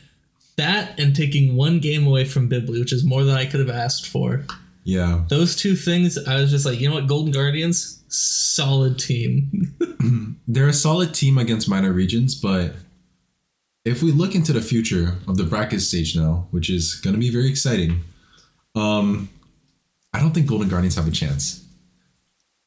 that 0.56 0.98
and 0.98 1.14
taking 1.14 1.56
one 1.56 1.78
game 1.80 2.06
away 2.06 2.24
from 2.24 2.48
Bibli, 2.48 2.80
which 2.80 2.92
is 2.92 3.04
more 3.04 3.24
than 3.24 3.36
I 3.36 3.46
could 3.46 3.60
have 3.60 3.70
asked 3.70 4.06
for. 4.06 4.44
yeah 4.84 5.24
Those 5.28 5.56
two 5.56 5.76
things, 5.76 6.18
I 6.26 6.36
was 6.36 6.50
just 6.50 6.64
like, 6.66 6.80
you 6.80 6.88
know 6.88 6.94
what, 6.94 7.06
Golden 7.06 7.32
Guardians, 7.32 8.02
solid 8.08 8.98
team. 8.98 9.74
they're 10.48 10.68
a 10.68 10.72
solid 10.72 11.14
team 11.14 11.38
against 11.38 11.68
minor 11.68 11.92
regions, 11.92 12.34
but 12.34 12.74
if 13.84 14.02
we 14.02 14.10
look 14.10 14.34
into 14.34 14.52
the 14.52 14.60
future 14.60 15.14
of 15.28 15.36
the 15.36 15.44
bracket 15.44 15.80
stage 15.80 16.16
now, 16.16 16.48
which 16.50 16.68
is 16.68 16.96
going 16.96 17.14
to 17.14 17.20
be 17.20 17.30
very 17.30 17.48
exciting, 17.48 18.02
um, 18.74 19.28
I 20.12 20.20
don't 20.20 20.32
think 20.32 20.46
Golden 20.46 20.68
Guardians 20.68 20.96
have 20.96 21.06
a 21.06 21.12
chance. 21.12 21.64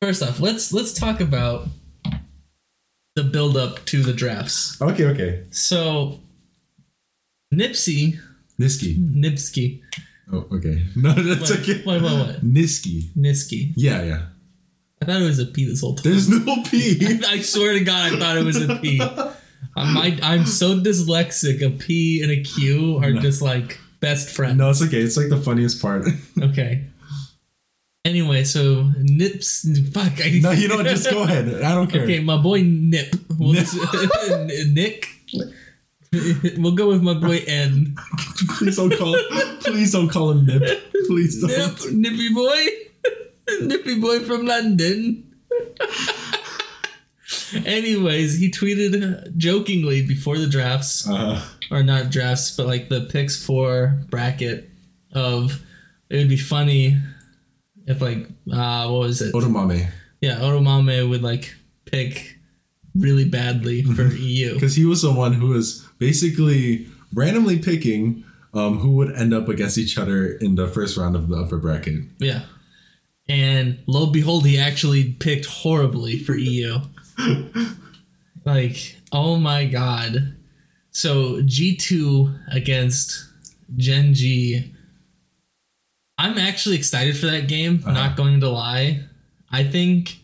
First 0.01 0.23
off, 0.23 0.39
let's 0.39 0.71
let's 0.71 0.93
talk 0.93 1.19
about 1.19 1.67
the 3.15 3.23
build 3.23 3.57
up 3.57 3.83
to 3.85 4.01
the 4.01 4.13
drafts. 4.13 4.81
Okay, 4.81 5.05
okay. 5.07 5.43
So 5.51 6.19
Nipsey 7.53 8.19
Nisqy. 8.59 8.97
Nipsky. 9.15 9.81
Oh, 10.31 10.45
okay. 10.51 10.83
No, 10.95 11.13
that's 11.13 11.49
What, 11.49 11.59
okay. 11.61 11.81
what, 11.83 12.01
what, 12.01 12.13
what? 12.27 12.45
Nisqy. 12.45 13.03
Nisqy. 13.17 13.73
Yeah, 13.75 14.03
yeah. 14.03 14.25
I 15.01 15.05
thought 15.05 15.21
it 15.21 15.25
was 15.25 15.39
a 15.39 15.45
P 15.45 15.65
this 15.65 15.81
whole 15.81 15.95
time. 15.95 16.03
There's 16.11 16.27
no 16.29 16.61
P. 16.69 17.19
I 17.25 17.39
swear 17.41 17.73
to 17.73 17.83
God, 17.83 18.13
I 18.13 18.19
thought 18.19 18.37
it 18.37 18.43
was 18.43 18.61
a 18.61 18.75
P. 18.79 19.01
I'm, 19.01 19.97
I, 19.97 20.19
I'm 20.21 20.45
so 20.45 20.77
dyslexic. 20.79 21.61
A 21.65 21.69
P 21.69 22.21
and 22.21 22.31
a 22.31 22.41
Q 22.43 22.99
are 23.01 23.13
just 23.13 23.41
like 23.41 23.79
best 24.01 24.29
friends. 24.29 24.57
no, 24.57 24.69
it's 24.69 24.81
okay. 24.83 24.97
It's 24.99 25.15
like 25.17 25.29
the 25.29 25.37
funniest 25.37 25.81
part. 25.81 26.05
Okay. 26.41 26.85
Anyway, 28.05 28.43
so 28.45 28.89
Nips. 28.97 29.67
Fuck. 29.93 30.13
I, 30.25 30.39
no, 30.41 30.51
you 30.51 30.67
don't. 30.67 30.85
Just 30.85 31.09
go 31.11 31.23
ahead. 31.23 31.61
I 31.63 31.73
don't 31.75 31.87
care. 31.91 32.03
Okay, 32.03 32.19
my 32.19 32.37
boy 32.37 32.61
Nip. 32.63 33.13
We'll 33.37 33.53
Nip. 33.53 33.65
just- 33.67 34.67
Nick. 34.73 35.05
We'll 36.57 36.75
go 36.75 36.89
with 36.89 37.01
my 37.03 37.13
boy 37.13 37.43
N. 37.47 37.95
Please 38.57 38.77
don't 38.77 38.95
call. 38.97 39.15
please 39.61 39.91
don't 39.91 40.09
call 40.09 40.31
him 40.31 40.45
Nip. 40.45 40.63
Please 41.07 41.41
don't. 41.41 41.51
Nip, 41.51 41.93
nippy 41.93 42.33
boy. 42.33 42.65
Nippy 43.65 43.99
boy 43.99 44.19
from 44.21 44.45
London. 44.45 45.23
Anyways, 47.65 48.37
he 48.39 48.51
tweeted 48.51 49.35
jokingly 49.37 50.05
before 50.05 50.37
the 50.37 50.47
drafts, 50.47 51.07
Uh, 51.09 51.41
or 51.71 51.81
not 51.83 52.11
drafts, 52.11 52.55
but 52.55 52.67
like 52.67 52.89
the 52.89 53.01
picks 53.01 53.43
for 53.43 53.99
bracket 54.09 54.69
of 55.13 55.61
it 56.09 56.17
would 56.17 56.29
be 56.29 56.37
funny 56.37 56.97
if 57.87 58.01
like 58.01 58.27
uh 58.51 58.87
what 58.89 58.99
was 58.99 59.21
it? 59.21 59.33
Otomame. 59.33 59.89
Yeah, 60.21 60.39
Oromame 60.39 61.09
would 61.09 61.23
like 61.23 61.55
pick 61.85 62.37
really 62.99 63.25
badly 63.25 63.81
for 63.83 64.03
EU. 64.13 64.53
because 64.53 64.75
he 64.75 64.85
was 64.85 65.01
the 65.01 65.11
one 65.11 65.33
who 65.33 65.47
was 65.47 65.87
basically 65.97 66.87
randomly 67.13 67.57
picking 67.59 68.23
um, 68.53 68.79
who 68.79 68.91
would 68.91 69.15
end 69.15 69.33
up 69.33 69.47
against 69.47 69.77
each 69.77 69.97
other 69.97 70.27
in 70.33 70.55
the 70.55 70.67
first 70.67 70.97
round 70.97 71.15
of 71.15 71.27
the 71.29 71.35
upper 71.37 71.57
bracket. 71.57 72.03
Yeah. 72.19 72.41
And 73.27 73.79
lo 73.85 74.03
and 74.05 74.13
behold, 74.13 74.45
he 74.45 74.57
actually 74.57 75.13
picked 75.13 75.45
horribly 75.45 76.17
for 76.19 76.33
EU. 76.35 76.79
like, 78.45 78.95
oh 79.11 79.37
my 79.37 79.65
god. 79.65 80.35
So 80.91 81.41
G2 81.43 82.53
against 82.53 83.27
Gen 83.77 84.13
G. 84.13 84.73
I'm 86.17 86.37
actually 86.37 86.75
excited 86.75 87.15
for 87.17 87.27
that 87.27 87.47
game, 87.47 87.81
Uh-huh. 87.83 87.93
not 87.93 88.17
going 88.17 88.39
to 88.41 88.49
lie. 88.49 89.03
I 89.51 89.63
think 89.63 90.17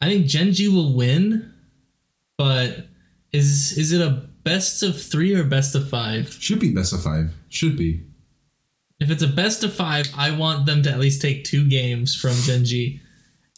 I 0.00 0.06
think 0.08 0.26
Gen 0.26 0.52
G 0.52 0.68
will 0.68 0.94
win, 0.94 1.52
but 2.36 2.88
is 3.32 3.76
is 3.76 3.92
it 3.92 4.00
a 4.00 4.28
best 4.44 4.82
of 4.82 5.00
three 5.00 5.34
or 5.34 5.44
best 5.44 5.74
of 5.74 5.88
five? 5.88 6.32
Should 6.40 6.60
be 6.60 6.72
best 6.72 6.92
of 6.92 7.02
five. 7.02 7.34
Should 7.48 7.76
be. 7.76 8.02
If 8.98 9.10
it's 9.10 9.22
a 9.22 9.28
best 9.28 9.62
of 9.62 9.74
five, 9.74 10.08
I 10.16 10.30
want 10.30 10.64
them 10.64 10.82
to 10.84 10.90
at 10.90 10.98
least 10.98 11.20
take 11.20 11.44
two 11.44 11.68
games 11.68 12.14
from 12.14 12.32
Gen 12.32 12.64
G. 12.64 13.00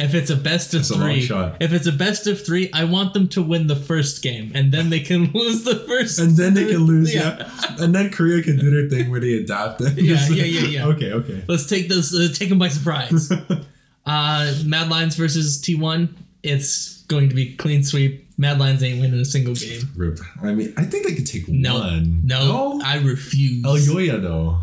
If 0.01 0.15
it's 0.15 0.31
a 0.31 0.37
best 0.37 0.75
of 0.75 0.87
That's 0.87 0.95
three, 0.95 1.23
shot. 1.23 1.57
if 1.61 1.73
it's 1.73 1.89
a 1.89 1.93
best 1.93 2.29
of 2.29 2.45
three, 2.45 2.71
I 2.73 2.85
want 2.85 3.15
them 3.15 3.27
to 3.31 3.43
win 3.43 3.67
the 3.67 3.75
first 3.75 4.23
game, 4.23 4.53
and 4.55 4.71
then 4.71 4.91
they 4.91 5.01
can 5.01 5.33
lose 5.35 5.65
the 5.65 5.75
first. 5.75 6.21
And 6.21 6.37
then 6.37 6.55
they 6.55 6.67
can 6.67 6.85
lose, 6.85 7.13
yeah. 7.13 7.51
And 7.81 7.93
then 7.93 8.11
Korea 8.11 8.41
can 8.43 8.59
do 8.59 8.71
their 8.71 8.89
thing 8.89 9.11
where 9.11 9.19
they 9.19 9.35
adapt. 9.35 9.81
And 9.81 9.99
Yeah, 9.99 10.29
yeah, 10.29 10.45
yeah, 10.45 10.69
yeah. 10.69 10.87
Okay, 10.95 11.13
okay. 11.13 11.45
Let's 11.49 11.67
take 11.67 11.89
those. 11.89 12.15
Uh, 12.15 12.33
take 12.33 12.49
them 12.49 12.61
by 12.61 12.69
surprise. 12.69 13.31
uh, 14.07 14.55
Mad 14.65 14.89
Lions 14.89 15.17
versus 15.17 15.61
T1. 15.61 16.15
It's 16.45 17.03
going 17.03 17.29
to 17.29 17.35
be 17.35 17.57
clean 17.57 17.83
sweep. 17.83 18.28
Mad 18.41 18.59
Lions 18.61 18.83
ain't 18.85 19.01
winning 19.01 19.19
a 19.21 19.25
single 19.25 19.55
game. 19.55 19.83
Rip. 19.97 20.21
I 20.43 20.55
mean, 20.55 20.73
I 20.77 20.85
think 20.85 21.05
they 21.07 21.15
could 21.15 21.27
take 21.27 21.49
No, 21.49 21.81
one. 21.81 22.21
no, 22.25 22.47
no, 22.79 22.81
I 22.85 22.99
refuse. 22.99 23.65
Elyoya 23.65 24.23
though. 24.23 24.61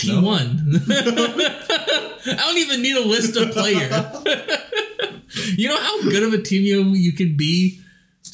T1. 0.00 0.82
I 2.26 2.34
don't 2.36 2.58
even 2.58 2.82
need 2.82 2.96
a 2.96 3.06
list 3.06 3.36
of 3.36 3.50
player. 3.52 3.88
you 5.56 5.68
know 5.68 5.78
how 5.78 6.02
good 6.02 6.22
of 6.22 6.32
a 6.32 6.42
team 6.42 6.62
you, 6.62 6.84
you 6.94 7.12
can 7.12 7.36
be, 7.36 7.80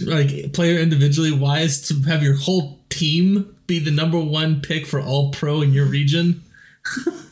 like 0.01 0.53
player 0.53 0.79
individually 0.79 1.33
wise, 1.33 1.87
to 1.89 2.01
have 2.03 2.23
your 2.23 2.37
whole 2.37 2.81
team 2.89 3.55
be 3.67 3.79
the 3.81 3.91
number 3.91 4.19
one 4.19 4.61
pick 4.61 4.87
for 4.87 5.01
all 5.01 5.31
pro 5.33 5.61
in 5.61 5.73
your 5.73 5.87
region? 5.87 6.43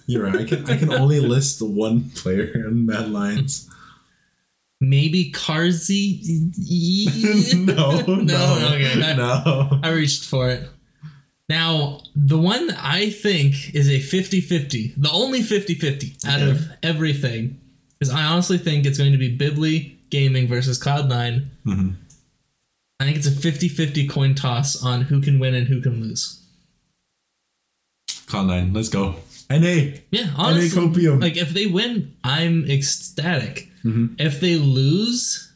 You're 0.06 0.24
right. 0.24 0.40
I 0.40 0.44
can 0.44 0.68
I 0.68 0.76
can 0.76 0.92
only 0.92 1.20
list 1.20 1.62
one 1.62 2.10
player 2.10 2.44
in 2.66 2.86
Mad 2.86 3.10
Lions. 3.10 3.70
Maybe 4.88 5.32
Carzzy? 5.32 6.20
no, 7.54 8.00
no, 8.06 8.14
no, 8.16 8.68
okay. 8.74 9.02
I- 9.02 9.14
no. 9.14 9.80
I 9.82 9.90
reached 9.90 10.24
for 10.24 10.50
it. 10.50 10.68
Now, 11.48 12.00
the 12.16 12.38
one 12.38 12.70
I 12.70 13.10
think 13.10 13.74
is 13.74 13.88
a 13.88 14.00
50 14.00 14.40
50, 14.40 14.94
the 14.96 15.10
only 15.10 15.42
50 15.42 15.74
50 15.74 16.16
out 16.26 16.40
Okay. 16.40 16.50
of 16.50 16.68
everything, 16.82 17.60
is 18.00 18.10
I 18.10 18.24
honestly 18.24 18.58
think 18.58 18.86
it's 18.86 18.98
going 18.98 19.12
to 19.12 19.18
be 19.18 19.34
Bibly 19.36 19.98
Gaming 20.10 20.48
versus 20.48 20.78
Cloud9. 20.82 21.46
Mhm. 21.66 21.94
I 23.00 23.04
think 23.04 23.16
it's 23.18 23.26
a 23.26 23.30
50 23.30 23.68
50 23.68 24.06
coin 24.08 24.34
toss 24.34 24.82
on 24.82 25.02
who 25.02 25.20
can 25.20 25.38
win 25.38 25.54
and 25.54 25.66
who 25.68 25.80
can 25.82 26.00
lose. 26.00 26.40
Cloud 28.26 28.46
nine, 28.46 28.72
let's 28.72 28.88
go. 28.88 29.16
NA. 29.50 29.98
Yeah, 30.10 30.30
honestly. 30.36 30.80
Copium. 30.80 31.20
Like, 31.20 31.36
if 31.36 31.50
they 31.50 31.66
win, 31.66 32.14
I'm 32.24 32.64
ecstatic. 32.70 33.68
Mhm. 33.84 34.18
If 34.20 34.40
they 34.40 34.56
lose, 34.56 35.52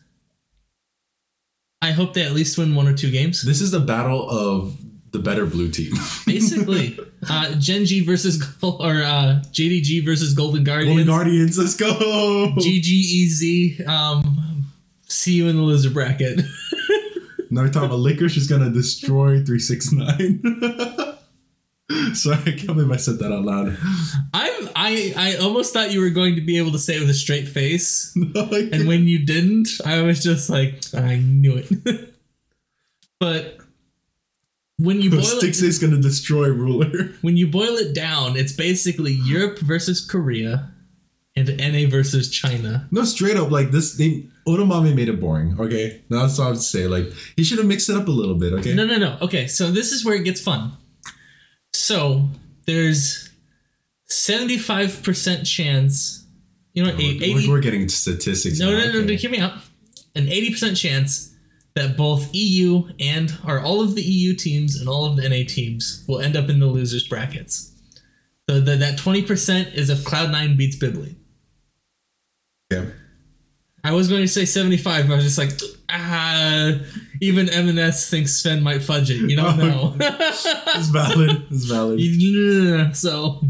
I 1.81 1.93
hope 1.93 2.15
they 2.15 2.23
at 2.25 2.33
least 2.33 2.59
win 2.59 2.75
one 2.75 2.89
or 2.89 2.95
two 2.95 3.11
games. 3.11 3.43
This 3.43 3.61
is 3.61 3.71
the 3.71 3.81
battle 3.81 4.29
of 4.29 4.77
the 5.13 5.19
better 5.19 5.47
blue 5.47 5.71
team. 5.71 5.93
Basically, 6.27 6.99
uh, 7.29 7.55
Gen 7.55 7.87
G 7.87 8.05
versus 8.05 8.37
Gol- 8.37 8.77
or 8.85 9.03
uh, 9.03 9.43
JDG 9.53 10.05
versus 10.05 10.35
Golden 10.35 10.65
Guardians. 10.65 10.91
Golden 10.91 11.07
Guardians, 11.07 11.57
let's 11.59 11.75
go. 11.75 12.53
GGEZ. 12.59 13.87
Um, 13.89 14.67
see 15.07 15.33
you 15.35 15.49
in 15.49 15.57
the 15.57 15.63
loser 15.63 15.91
bracket. 15.91 16.41
Another 17.51 17.71
time, 17.71 17.91
a 17.91 17.97
licorice 17.97 18.37
is 18.37 18.47
gonna 18.47 18.69
destroy 18.71 19.43
369. 19.43 20.43
Sorry, 22.13 22.39
I 22.41 22.51
can't 22.53 22.67
believe 22.67 22.91
I 22.91 22.97
said 22.97 23.19
that 23.21 23.33
out 23.33 23.45
loud. 23.45 23.77
I'm 24.35 24.69
I 24.77 25.15
I 25.17 25.37
almost 25.37 25.73
thought 25.73 25.91
you 25.91 26.01
were 26.01 26.11
going 26.11 26.35
to 26.35 26.41
be 26.43 26.59
able 26.59 26.73
to 26.73 26.79
say 26.79 26.97
it 26.97 27.01
with 27.01 27.11
a 27.11 27.15
straight 27.15 27.49
face, 27.49 28.13
No, 28.17 28.49
and 28.53 28.87
when 28.87 29.07
you 29.07 29.25
didn't, 29.25 29.69
I 29.87 30.03
was 30.03 30.23
just 30.23 30.51
like, 30.51 30.83
I 30.95 31.17
knew 31.17 31.57
it. 31.57 32.15
but 33.21 33.59
when 34.77 35.01
you 35.01 35.11
boil 35.11 35.21
Stix 35.23 35.63
it, 35.63 35.69
is 35.69 35.79
gonna 35.79 36.01
destroy 36.01 36.49
ruler. 36.49 37.15
when 37.23 37.37
you 37.37 37.47
boil 37.49 37.77
it 37.77 37.95
down, 37.95 38.37
it's 38.37 38.53
basically 38.53 39.13
Europe 39.13 39.59
versus 39.59 40.05
Korea, 40.05 40.71
and 41.37 41.57
NA 41.57 41.89
versus 41.89 42.31
China. 42.31 42.87
No, 42.91 43.05
straight 43.05 43.37
up, 43.37 43.51
like 43.51 43.71
this. 43.71 43.95
They 43.95 44.27
Otomami 44.47 44.95
made 44.95 45.09
it 45.09 45.21
boring. 45.21 45.57
Okay, 45.59 46.03
that's 46.11 46.39
what 46.39 46.47
I 46.47 46.51
would 46.51 46.61
say. 46.61 46.87
Like 46.87 47.07
he 47.37 47.45
should 47.45 47.59
have 47.59 47.67
mixed 47.67 47.89
it 47.89 47.97
up 47.97 48.09
a 48.09 48.11
little 48.11 48.35
bit. 48.35 48.53
Okay, 48.55 48.75
No, 48.75 48.85
no, 48.85 48.99
no. 48.99 49.17
Okay, 49.23 49.47
so 49.47 49.71
this 49.71 49.93
is 49.93 50.05
where 50.05 50.15
it 50.15 50.25
gets 50.25 50.41
fun. 50.41 50.73
So 51.79 52.29
there's 52.67 53.31
seventy-five 54.07 55.05
percent 55.05 55.47
chance. 55.47 56.27
You 56.75 56.85
know, 56.85 56.95
We're- 56.97 57.25
80, 57.25 57.49
we're, 57.49 57.61
getting 57.61 57.89
statistics. 57.89 58.59
No, 58.59 58.71
now, 58.73 58.87
no, 58.87 58.93
no, 58.95 59.01
no, 59.03 59.15
hear 59.15 59.31
me 59.31 59.39
out. 59.39 59.53
An 60.17 60.29
eighty 60.29 60.51
percent 60.51 60.77
chance 60.77 61.33
that 61.75 61.97
both 61.97 62.35
EU 62.35 62.89
and 62.99 63.33
or 63.47 63.61
all 63.61 63.81
of 63.81 63.95
the 63.95 64.03
EU 64.03 64.35
teams 64.35 64.81
and 64.81 64.89
all 64.89 65.05
of 65.07 65.17
the 65.17 65.29
NA 65.29 65.45
teams 65.47 66.05
will 66.09 66.19
end 66.19 66.37
up 66.37 66.49
in 66.49 66.59
the 66.59 66.67
losers 66.67 67.07
brackets. 67.07 67.73
So 68.51 68.61
the, 68.61 68.75
that 68.75 68.99
twenty 68.99 69.23
percent 69.23 69.75
is 69.75 69.89
if 69.89 70.05
Cloud 70.05 70.33
Nine 70.33 70.57
beats 70.57 70.77
Bibly. 70.77 71.15
Yeah. 72.73 72.87
I 73.85 73.93
was 73.93 74.09
going 74.09 74.23
to 74.23 74.29
say 74.29 74.45
seventy-five, 74.47 75.07
but 75.07 75.13
I 75.13 75.17
was 75.17 75.25
just 75.25 75.39
like, 75.39 75.53
ah. 75.91 76.73
Even 77.21 77.49
M&S 77.49 78.09
thinks 78.11 78.35
Sven 78.35 78.63
might 78.63 78.83
fudge 78.83 79.11
it. 79.11 79.17
You 79.31 79.37
don't 79.37 79.61
oh, 79.61 79.67
know. 79.67 79.97
It's 80.01 80.89
valid. 80.89 81.47
It's 81.51 81.65
valid. 81.65 82.97
so, 82.97 83.41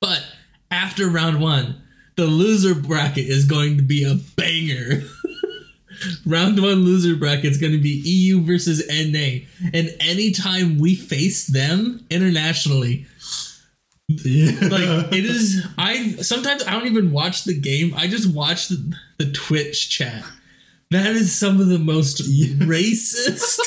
but 0.00 0.22
after 0.70 1.08
round 1.08 1.40
one, 1.40 1.82
the 2.16 2.26
loser 2.26 2.74
bracket 2.74 3.26
is 3.26 3.44
going 3.44 3.76
to 3.78 3.82
be 3.82 4.04
a 4.04 4.14
banger. 4.36 5.02
round 6.26 6.60
one 6.60 6.84
loser 6.84 7.16
bracket 7.16 7.46
is 7.46 7.58
going 7.58 7.72
to 7.72 7.78
be 7.78 8.00
EU 8.04 8.42
versus 8.42 8.82
NA, 8.88 9.46
and 9.72 9.94
anytime 10.00 10.78
we 10.78 10.94
face 10.94 11.46
them 11.46 12.04
internationally, 12.10 13.06
Yeah. 14.08 14.52
like 14.68 15.12
it 15.12 15.24
is. 15.24 15.66
I 15.78 16.16
sometimes 16.20 16.64
I 16.64 16.72
don't 16.72 16.86
even 16.86 17.12
watch 17.12 17.44
the 17.44 17.58
game. 17.58 17.94
I 17.96 18.06
just 18.06 18.32
watch 18.34 18.68
the, 18.68 18.92
the 19.18 19.30
Twitch 19.32 19.88
chat. 19.90 20.24
That 20.90 21.14
is 21.14 21.32
some 21.38 21.60
of 21.60 21.68
the 21.68 21.78
most 21.78 22.20
racist 22.58 23.60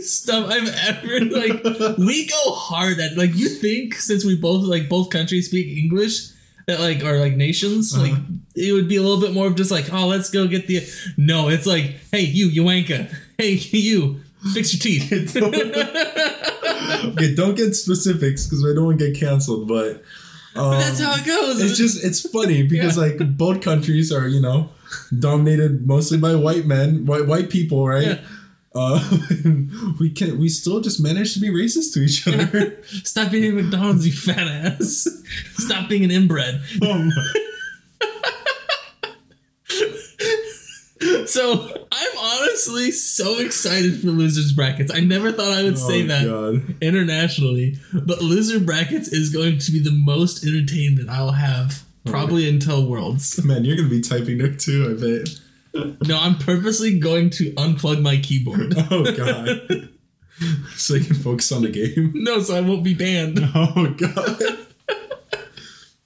stuff 0.00 0.50
I've 0.50 0.68
ever 0.88 1.20
like. 1.26 1.62
We 1.98 2.26
go 2.26 2.52
hard 2.52 2.98
at 2.98 3.16
like 3.16 3.34
you 3.34 3.48
think 3.48 3.94
since 3.94 4.24
we 4.24 4.36
both 4.36 4.64
like 4.64 4.88
both 4.88 5.10
countries 5.10 5.46
speak 5.46 5.76
English 5.76 6.28
that 6.66 6.80
like 6.80 7.04
are 7.04 7.18
like 7.18 7.34
nations 7.36 7.94
like 7.96 8.14
it 8.56 8.72
would 8.72 8.88
be 8.88 8.96
a 8.96 9.02
little 9.02 9.20
bit 9.20 9.34
more 9.34 9.46
of 9.48 9.54
just 9.54 9.70
like 9.70 9.92
oh 9.92 10.06
let's 10.06 10.30
go 10.30 10.46
get 10.46 10.66
the 10.66 10.80
no 11.18 11.48
it's 11.50 11.66
like 11.66 11.94
hey 12.10 12.22
you 12.22 12.48
Yuanka 12.48 13.14
hey 13.36 13.50
you 13.52 14.22
fix 14.54 14.72
your 14.72 14.80
teeth 14.80 15.36
okay, 17.04 17.34
don't 17.34 17.54
get 17.54 17.74
specifics 17.74 18.46
because 18.46 18.64
I 18.64 18.74
don't 18.74 18.86
want 18.86 18.98
to 18.98 19.10
get 19.10 19.20
canceled. 19.20 19.68
But 19.68 20.02
um, 20.56 20.78
that's 20.80 21.00
how 21.00 21.14
it 21.16 21.26
goes 21.26 21.60
it's 21.60 21.76
just 21.76 22.02
it's 22.02 22.26
funny 22.30 22.62
because 22.62 22.96
Yeah. 22.96 23.02
like 23.04 23.36
both 23.36 23.60
countries 23.60 24.10
are 24.10 24.26
you 24.26 24.40
know 24.40 24.70
dominated 25.18 25.86
mostly 25.86 26.18
by 26.18 26.34
white 26.34 26.66
men, 26.66 27.06
white 27.06 27.26
white 27.26 27.50
people, 27.50 27.86
right? 27.86 28.06
Yeah. 28.06 28.20
Uh, 28.74 29.18
we 30.00 30.10
can 30.10 30.38
we 30.38 30.48
still 30.48 30.80
just 30.80 31.00
manage 31.00 31.34
to 31.34 31.40
be 31.40 31.48
racist 31.48 31.94
to 31.94 32.00
each 32.00 32.26
other. 32.26 32.82
Stop 33.04 33.32
eating 33.32 33.54
McDonald's, 33.54 34.06
you 34.06 34.12
fat 34.12 34.48
ass. 34.48 35.06
Stop 35.54 35.88
being 35.88 36.04
an 36.04 36.10
inbred. 36.10 36.60
Um, 36.82 37.12
So 41.26 41.86
I'm 41.90 42.18
honestly 42.18 42.90
so 42.90 43.38
excited 43.38 44.00
for 44.00 44.06
losers 44.06 44.52
brackets. 44.52 44.92
I 44.94 45.00
never 45.00 45.32
thought 45.32 45.52
I 45.52 45.62
would 45.62 45.78
say 45.78 46.04
oh, 46.04 46.06
that 46.06 46.24
God. 46.26 46.76
internationally, 46.80 47.76
but 47.92 48.22
loser 48.22 48.60
brackets 48.60 49.08
is 49.08 49.30
going 49.30 49.58
to 49.58 49.72
be 49.72 49.80
the 49.80 49.90
most 49.90 50.44
entertainment 50.44 51.10
I'll 51.10 51.32
have 51.32 51.82
probably 52.06 52.44
mm-hmm. 52.44 52.54
until 52.54 52.86
Worlds. 52.86 53.42
Man, 53.44 53.64
you're 53.64 53.76
gonna 53.76 53.88
be 53.88 54.00
typing 54.00 54.38
there 54.38 54.52
too. 54.54 54.96
I 54.96 55.00
bet. 55.00 55.28
No, 56.06 56.18
I'm 56.20 56.36
purposely 56.38 56.98
going 56.98 57.30
to 57.30 57.50
unplug 57.52 58.00
my 58.00 58.16
keyboard. 58.18 58.74
Oh 58.90 59.04
God. 59.16 59.88
so 60.76 60.94
you 60.94 61.04
can 61.04 61.16
focus 61.16 61.50
on 61.52 61.62
the 61.62 61.68
game. 61.68 62.12
No, 62.14 62.40
so 62.40 62.56
I 62.56 62.60
won't 62.60 62.84
be 62.84 62.94
banned. 62.94 63.38
Oh 63.54 63.94
God. 63.96 64.42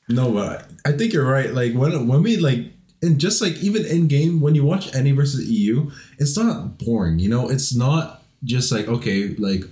no, 0.08 0.32
but 0.32 0.70
I 0.86 0.92
think 0.92 1.12
you're 1.12 1.26
right. 1.30 1.52
Like 1.52 1.74
when 1.74 2.06
when 2.08 2.22
we 2.22 2.36
like 2.36 2.72
and 3.02 3.18
just 3.20 3.40
like 3.42 3.54
even 3.58 3.84
in 3.84 4.08
game 4.08 4.40
when 4.40 4.54
you 4.54 4.64
watch 4.64 4.94
any 4.94 5.12
versus 5.12 5.48
EU, 5.48 5.90
it's 6.18 6.36
not 6.36 6.78
boring. 6.78 7.18
You 7.18 7.28
know, 7.28 7.48
it's 7.48 7.74
not 7.74 8.22
just 8.44 8.72
like 8.72 8.88
okay, 8.88 9.34
like 9.36 9.64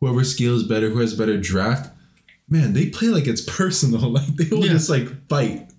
whoever 0.00 0.24
skills 0.24 0.62
better, 0.64 0.90
who 0.90 1.00
has 1.00 1.14
better 1.14 1.38
draft. 1.38 1.90
Man, 2.48 2.72
they 2.74 2.90
play 2.90 3.08
like 3.08 3.26
it's 3.26 3.40
personal. 3.42 4.10
Like 4.12 4.26
they 4.36 4.48
will 4.54 4.64
Yeah. 4.64 4.72
just 4.72 4.90
like 4.90 5.28
fight. 5.28 5.70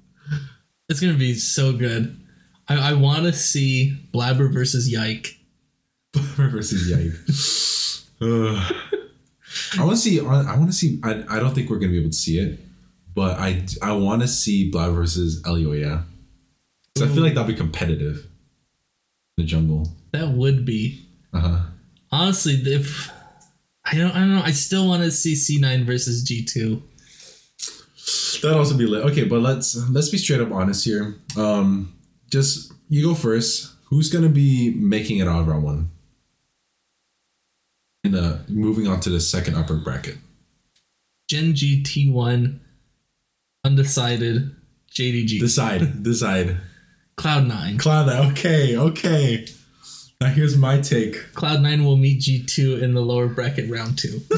It's 0.93 1.01
gonna 1.01 1.15
be 1.17 1.34
so 1.34 1.73
good. 1.73 2.19
I, 2.67 2.91
I 2.91 2.93
want 2.93 3.23
to 3.23 3.34
see 3.34 3.97
Blabber 4.13 4.47
versus 4.47 4.88
Yike. 4.91 5.39
Blabber 6.13 6.49
versus 6.51 6.88
Yike. 6.88 7.12
I 8.21 9.84
want 9.84 9.91
to 9.91 9.97
see. 9.97 10.19
I 10.19 10.23
want 10.56 10.67
to 10.67 10.73
see. 10.73 10.99
I, 11.03 11.23
I 11.29 11.39
don't 11.39 11.56
think 11.56 11.69
we're 11.71 11.79
gonna 11.79 11.91
be 11.93 11.99
able 11.99 12.12
to 12.12 12.15
see 12.15 12.38
it, 12.38 12.60
but 13.15 13.39
I 13.39 13.65
I 13.82 13.93
want 13.93 14.21
to 14.21 14.27
see 14.27 14.69
Blab 14.69 14.93
versus 14.93 15.41
Elyoya. 15.43 16.03
So 16.95 17.06
I 17.06 17.08
feel 17.10 17.23
like 17.23 17.34
that'd 17.34 17.47
be 17.47 17.56
competitive. 17.60 18.17
in 19.38 19.43
The 19.43 19.43
jungle. 19.45 19.89
That 20.12 20.29
would 20.29 20.63
be 20.63 21.08
Uh 21.34 21.39
huh. 21.39 21.60
honestly 22.12 22.53
if 22.53 23.12
I 23.84 23.95
don't 23.97 24.12
I 24.12 24.19
don't 24.19 24.36
know. 24.36 24.43
I 24.43 24.51
still 24.51 24.88
want 24.88 25.01
to 25.03 25.10
see 25.12 25.34
C9 25.34 25.86
versus 25.86 26.23
G2. 26.23 26.82
That'd 28.43 28.58
also 28.58 28.77
be 28.77 28.86
lit. 28.86 29.06
Okay, 29.06 29.23
but 29.23 29.39
let's 29.41 29.75
let's 29.89 30.10
be 30.10 30.17
straight 30.17 30.41
up 30.41 30.51
honest 30.51 30.84
here. 30.84 31.15
Um, 31.38 31.95
just 32.29 32.73
you 32.89 33.01
go 33.08 33.15
first. 33.15 33.71
Who's 33.86 34.10
gonna 34.10 34.29
be 34.29 34.73
making 34.75 35.19
it 35.19 35.27
out 35.27 35.41
of 35.41 35.47
round 35.47 35.63
one? 35.63 35.91
And 38.03 38.15
uh, 38.15 38.38
moving 38.49 38.86
on 38.88 38.99
to 39.01 39.10
the 39.10 39.21
second 39.21 39.56
upper 39.56 39.75
bracket. 39.77 40.17
Gen 41.29 41.56
G 41.56 41.82
T1 41.82 42.60
undecided 43.63 44.53
JDG 44.91 45.39
Decide. 45.39 46.03
decide. 46.03 46.58
Cloud9. 47.17 47.79
Cloud. 47.79 48.08
nine. 48.08 48.32
Okay. 48.32 48.75
Okay. 48.75 49.45
Now 50.19 50.27
here's 50.27 50.58
my 50.58 50.79
take. 50.79 51.15
Cloud9 51.34 51.84
will 51.84 51.97
meet 51.97 52.21
G2 52.21 52.82
in 52.82 52.93
the 52.93 53.01
lower 53.01 53.27
bracket 53.27 53.69
round 53.69 53.97
two. 53.97 54.21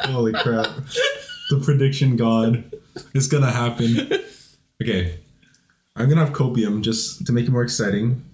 Holy 0.00 0.32
crap. 0.32 0.66
the 1.50 1.60
prediction 1.60 2.16
god. 2.16 2.72
It's 3.14 3.26
gonna 3.26 3.50
happen. 3.50 4.08
Okay. 4.82 5.18
I'm 5.96 6.08
gonna 6.08 6.24
have 6.24 6.34
copium 6.34 6.82
just 6.82 7.24
to 7.26 7.32
make 7.32 7.46
it 7.46 7.50
more 7.50 7.62
exciting. 7.62 8.24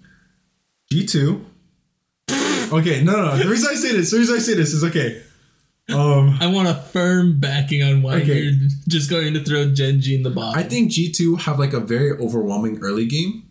G2. 0.93 1.45
Okay, 2.73 3.03
no, 3.03 3.13
no, 3.13 3.25
no. 3.29 3.37
The 3.37 3.49
reason 3.49 3.69
I 3.71 3.75
say 3.75 3.93
this, 3.93 4.11
the 4.13 4.19
reason 4.19 4.37
I 4.37 4.39
say 4.39 4.55
this 4.55 4.73
is 4.73 4.85
okay. 4.85 5.23
Um 5.93 6.37
I 6.41 6.47
want 6.47 6.69
a 6.69 6.75
firm 6.75 7.41
backing 7.41 7.83
on 7.83 8.03
why 8.03 8.17
Okay. 8.21 8.41
you're 8.43 8.69
just 8.89 9.11
going 9.11 9.35
to 9.35 9.43
throw 9.45 9.73
Gen 9.73 10.01
G 10.01 10.15
in 10.15 10.23
the 10.23 10.31
box. 10.31 10.57
I 10.57 10.63
think 10.63 10.93
G2 10.93 11.41
have 11.41 11.59
like 11.59 11.73
a 11.73 11.81
very 11.81 12.13
overwhelming 12.13 12.79
early 12.81 13.07
game. 13.07 13.43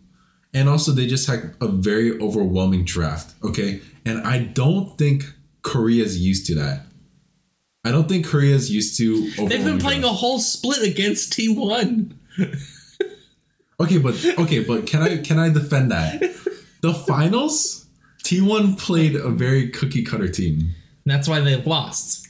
And 0.54 0.68
also 0.68 0.90
they 0.92 1.06
just 1.06 1.26
had 1.28 1.54
a 1.60 1.68
very 1.68 2.18
overwhelming 2.18 2.84
draft. 2.84 3.34
Okay. 3.44 3.80
And 4.06 4.26
I 4.26 4.38
don't 4.44 4.96
think 4.98 5.24
Korea's 5.62 6.18
used 6.18 6.46
to 6.46 6.54
that. 6.56 6.86
I 7.84 7.90
don't 7.92 8.08
think 8.08 8.26
Korea's 8.26 8.70
used 8.70 8.96
to 8.98 9.30
They've 9.46 9.64
been 9.64 9.78
playing 9.78 10.04
a 10.04 10.08
whole 10.08 10.38
split 10.38 10.82
against 10.82 11.32
T1. 11.32 12.12
Okay, 13.80 13.96
but 13.96 14.14
okay, 14.38 14.62
but 14.62 14.86
can 14.86 15.00
I 15.02 15.16
can 15.18 15.38
I 15.38 15.48
defend 15.48 15.90
that? 15.90 16.22
The 16.82 16.94
finals, 16.94 17.86
T1 18.24 18.78
played 18.78 19.14
a 19.14 19.28
very 19.28 19.68
cookie 19.68 20.02
cutter 20.02 20.28
team. 20.28 20.74
That's 21.04 21.28
why 21.28 21.40
they 21.40 21.56
lost. 21.56 22.26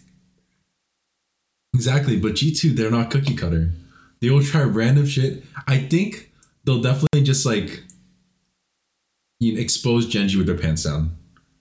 Exactly, 1.73 2.19
but 2.19 2.33
G2 2.33 2.75
they're 2.75 2.91
not 2.91 3.11
cookie 3.11 3.37
cutter. 3.37 3.71
They 4.21 4.29
will 4.29 4.43
try 4.43 4.63
random 4.63 5.07
shit. 5.07 5.45
I 5.69 5.79
think 5.79 6.33
they'll 6.65 6.83
definitely 6.83 7.23
just 7.23 7.47
like 7.47 7.85
you 9.39 9.55
know, 9.55 9.61
expose 9.61 10.07
Gen 10.07 10.27
G 10.27 10.37
with 10.37 10.47
their 10.47 10.59
pants 10.59 10.83
down. 10.83 11.17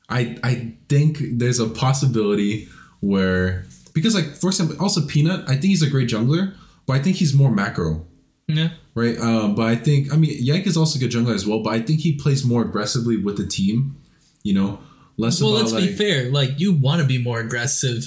I 0.09 0.37
I 0.43 0.73
think 0.89 1.19
there's 1.21 1.59
a 1.59 1.67
possibility 1.67 2.69
where 3.01 3.65
because 3.99 4.15
like 4.15 4.35
for 4.35 4.47
example, 4.47 4.75
also 4.79 5.05
Peanut, 5.05 5.43
I 5.47 5.53
think 5.53 5.65
he's 5.65 5.81
a 5.81 5.89
great 5.89 6.09
jungler, 6.09 6.55
but 6.85 6.93
I 6.93 6.99
think 6.99 7.17
he's 7.17 7.33
more 7.33 7.51
macro. 7.51 8.05
Yeah. 8.47 8.69
right? 8.95 9.15
Um, 9.19 9.53
but 9.53 9.67
I 9.67 9.75
think 9.75 10.11
I 10.11 10.17
mean 10.17 10.35
Yank 10.39 10.65
is 10.65 10.75
also 10.75 10.97
a 10.97 10.99
good 10.99 11.11
jungler 11.11 11.35
as 11.35 11.45
well, 11.45 11.61
but 11.61 11.73
I 11.73 11.81
think 11.81 11.99
he 11.99 12.13
plays 12.15 12.43
more 12.43 12.63
aggressively 12.63 13.17
with 13.17 13.37
the 13.37 13.45
team. 13.45 13.97
You 14.43 14.53
know, 14.53 14.79
less 15.17 15.41
Well, 15.41 15.51
about 15.51 15.61
let's 15.61 15.73
like 15.73 15.83
be 15.83 15.95
fair. 15.95 16.31
Like, 16.31 16.59
you 16.59 16.73
want 16.73 17.01
to 17.01 17.07
be 17.07 17.21
more 17.21 17.39
aggressive 17.39 18.05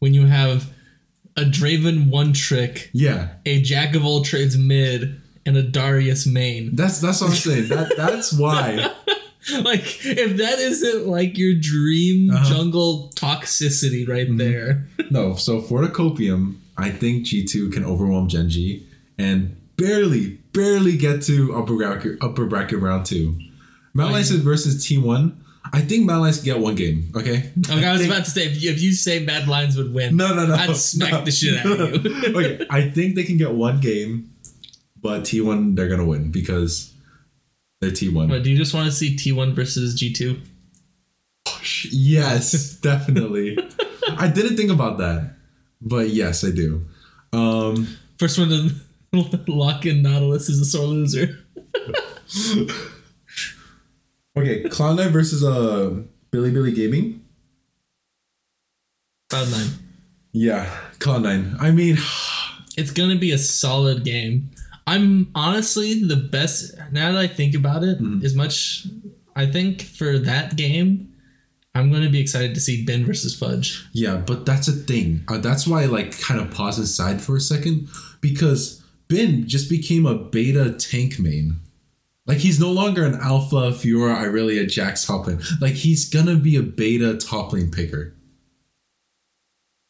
when 0.00 0.12
you 0.12 0.26
have 0.26 0.70
a 1.36 1.42
Draven 1.42 2.10
one 2.10 2.32
trick, 2.32 2.90
yeah. 2.92 3.34
a 3.46 3.62
Jack 3.62 3.94
of 3.94 4.04
all 4.04 4.22
trades 4.22 4.58
mid, 4.58 5.20
and 5.46 5.56
a 5.56 5.62
Darius 5.62 6.26
main. 6.26 6.74
That's 6.74 7.00
that's 7.00 7.20
what 7.20 7.30
I'm 7.30 7.36
saying. 7.36 7.68
That 7.68 7.96
that's 7.96 8.32
why. 8.32 8.92
like, 9.62 10.04
if 10.04 10.36
that 10.38 10.58
isn't 10.58 11.06
like 11.06 11.38
your 11.38 11.54
dream 11.54 12.30
Uh-huh. 12.30 12.44
jungle 12.54 13.10
toxicity 13.14 14.06
right 14.08 14.26
there. 14.36 14.86
No, 15.10 15.34
so 15.36 15.62
for 15.62 15.80
the 15.80 15.88
copium, 15.88 16.56
I 16.76 16.90
think 16.90 17.24
G2 17.24 17.72
can 17.72 17.82
overwhelm 17.84 18.28
Gen 18.28 18.50
G 18.50 18.86
and 19.16 19.56
barely, 19.76 20.38
barely 20.52 20.96
get 20.98 21.22
to 21.22 21.54
upper 21.56 21.76
bracket 21.76 22.18
upper 22.22 22.44
bracket 22.44 22.80
round 22.80 23.06
two. 23.06 23.38
Mount 23.94 24.12
Like- 24.12 24.28
Lice 24.28 24.30
versus 24.32 24.84
T1. 24.86 25.32
I 25.72 25.80
think 25.82 26.10
Lice 26.10 26.36
can 26.36 26.44
get 26.44 26.58
one 26.60 26.74
game. 26.74 27.10
Okay. 27.16 27.50
Okay, 27.70 27.84
I 27.84 27.92
was 27.92 28.04
about 28.06 28.24
to 28.26 28.30
say, 28.30 28.46
if 28.46 28.62
you, 28.62 28.70
if 28.70 28.80
you 28.82 28.92
say 28.92 29.20
Mad 29.24 29.48
Lions 29.48 29.76
would 29.76 29.92
win, 29.94 30.16
No, 30.16 30.34
no, 30.34 30.46
no. 30.46 30.54
I'd 30.54 30.76
smack 30.76 31.12
no. 31.12 31.24
the 31.24 31.30
shit 31.30 31.64
out 31.64 31.80
of 31.80 32.04
you. 32.04 32.24
okay, 32.36 32.66
I 32.70 32.88
think 32.90 33.14
they 33.16 33.24
can 33.24 33.36
get 33.38 33.52
one 33.52 33.80
game, 33.80 34.30
but 35.00 35.22
T1 35.22 35.74
they're 35.76 35.88
gonna 35.88 36.04
win 36.06 36.30
because 36.30 36.92
they're 37.80 37.90
T1. 37.90 38.28
What, 38.28 38.42
do 38.42 38.50
you 38.50 38.56
just 38.56 38.74
want 38.74 38.86
to 38.86 38.92
see 38.92 39.16
T1 39.16 39.54
versus 39.54 40.00
G2? 40.00 40.40
Yes, 41.90 42.74
definitely. 42.80 43.58
I 44.18 44.28
didn't 44.28 44.56
think 44.56 44.70
about 44.70 44.98
that, 44.98 45.34
but 45.80 46.10
yes, 46.10 46.44
I 46.44 46.50
do. 46.50 46.84
Um, 47.32 47.86
First 48.18 48.38
one 48.38 48.48
to 48.48 48.70
lock 49.50 49.86
in 49.86 50.02
Nautilus 50.02 50.48
is 50.48 50.60
a 50.60 50.64
sore 50.64 50.86
loser. 50.86 51.38
okay, 54.36 54.64
Cloud9 54.64 55.10
versus 55.10 55.44
uh 55.44 56.02
Bilibili 56.32 56.74
Gaming. 56.74 57.22
Cloud9. 59.30 59.74
Yeah, 60.32 60.66
Cloud9. 60.98 61.60
I 61.60 61.70
mean, 61.70 61.96
It's 62.78 62.92
gonna 62.92 63.16
be 63.16 63.32
a 63.32 63.38
solid 63.38 64.04
game. 64.04 64.50
I'm 64.88 65.30
honestly 65.34 66.02
the 66.02 66.16
best. 66.16 66.74
Now 66.92 67.12
that 67.12 67.18
I 67.18 67.26
think 67.26 67.54
about 67.54 67.82
it, 67.84 68.00
Mm-hmm. 68.00 68.24
as 68.24 68.34
much 68.34 68.86
I 69.36 69.46
think 69.46 69.82
for 69.82 70.18
that 70.18 70.56
game, 70.56 71.12
I'm 71.74 71.92
gonna 71.92 72.10
be 72.10 72.20
excited 72.20 72.54
to 72.54 72.60
see 72.60 72.84
Bin 72.84 73.04
versus 73.06 73.34
Fudge. 73.38 73.86
yeah, 73.92 74.16
but 74.16 74.46
that's 74.46 74.66
a 74.68 74.72
thing. 74.72 75.24
Uh, 75.28 75.38
that's 75.38 75.66
why 75.66 75.82
I 75.82 75.86
like 75.86 76.18
kind 76.18 76.40
of 76.40 76.50
pause 76.50 76.78
aside 76.78 77.20
for 77.20 77.36
a 77.36 77.40
second 77.40 77.88
because 78.20 78.82
Bin 79.08 79.46
just 79.46 79.70
became 79.70 80.06
a 80.06 80.14
beta 80.14 80.72
tank 80.72 81.18
main. 81.20 81.60
Like 82.26 82.38
he's 82.38 82.58
no 82.60 82.70
longer 82.70 83.04
an 83.04 83.14
alpha 83.14 83.70
Fiora 83.72 84.16
Irelia 84.24 84.68
Jax 84.68 85.06
top 85.06 85.26
lane. 85.26 85.40
Like 85.60 85.74
he's 85.74 86.08
gonna 86.10 86.36
be 86.36 86.56
a 86.56 86.62
beta 86.62 87.16
top 87.16 87.52
lane 87.52 87.70
picker. 87.70 88.14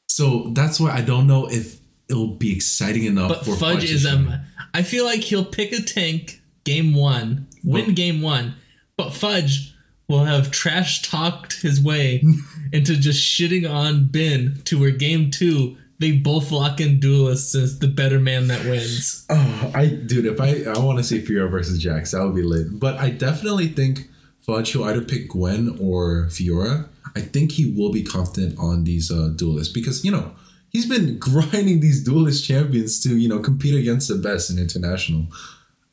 So 0.09 0.51
that's 0.53 0.79
why 0.81 0.91
I 0.91 1.01
don't 1.01 1.27
know 1.27 1.47
if 1.51 1.81
it'll 2.09 2.35
be 2.37 2.55
exciting 2.55 3.05
enough 3.05 3.29
But 3.29 3.45
for 3.45 3.57
Fudge 3.57 3.87
to 3.89 3.95
is 3.95 4.07
um. 4.07 4.33
I 4.75 4.83
feel 4.83 5.05
like 5.05 5.21
he'll 5.21 5.45
pick 5.45 5.73
a 5.73 5.83
tank 5.83 6.41
game 6.65 6.95
one, 6.95 7.47
win 7.65 7.95
game 7.95 8.21
one, 8.21 8.55
but 8.97 9.11
Fudge 9.11 9.75
will 10.09 10.25
have 10.25 10.51
trash 10.51 11.03
talked 11.03 11.61
his 11.63 11.81
way 11.83 12.23
into 12.73 12.97
just 12.97 13.23
shitting 13.23 13.71
on 13.71 14.07
Bin 14.07 14.61
to 14.65 14.81
where 14.81 14.91
game 14.91 15.31
two 15.31 15.77
they 15.99 16.13
both 16.13 16.53
lock 16.53 16.81
in 16.81 17.01
duelists 17.01 17.55
as 17.55 17.81
the 17.81 17.89
better 17.89 18.21
man 18.21 18.47
that 18.49 18.65
wins. 18.65 19.27
Oh, 19.29 19.71
I 19.75 19.87
dude, 19.87 20.27
if 20.27 20.41
I 20.41 20.63
I 20.71 20.79
want 20.79 20.99
to 20.99 21.05
see 21.05 21.21
Fiora 21.21 21.51
versus 21.51 21.79
Jax, 21.79 22.13
that 22.13 22.25
would 22.25 22.35
be 22.35 22.43
lit. 22.43 22.79
But 22.79 22.97
I 22.99 23.11
definitely 23.11 23.69
think 23.69 24.09
Fudge 24.41 24.75
will 24.75 24.85
either 24.85 25.03
pick 25.03 25.29
Gwen 25.29 25.77
or 25.81 26.27
Fiora. 26.27 26.89
I 27.17 27.21
think 27.21 27.53
he 27.53 27.73
will 27.73 27.91
be 27.91 28.05
confident 28.05 28.59
on 28.59 28.85
these 28.85 29.11
uh, 29.11 29.33
duelists 29.35 29.73
because 29.73 30.05
you 30.05 30.13
know 30.13 30.33
he's 30.71 30.87
been 30.87 31.19
grinding 31.19 31.81
these 31.81 32.03
duelist 32.03 32.47
champions 32.47 33.01
to 33.03 33.17
you 33.17 33.29
know 33.29 33.39
compete 33.39 33.75
against 33.75 34.09
the 34.09 34.17
best 34.17 34.51
in 34.51 34.59
international. 34.59 35.27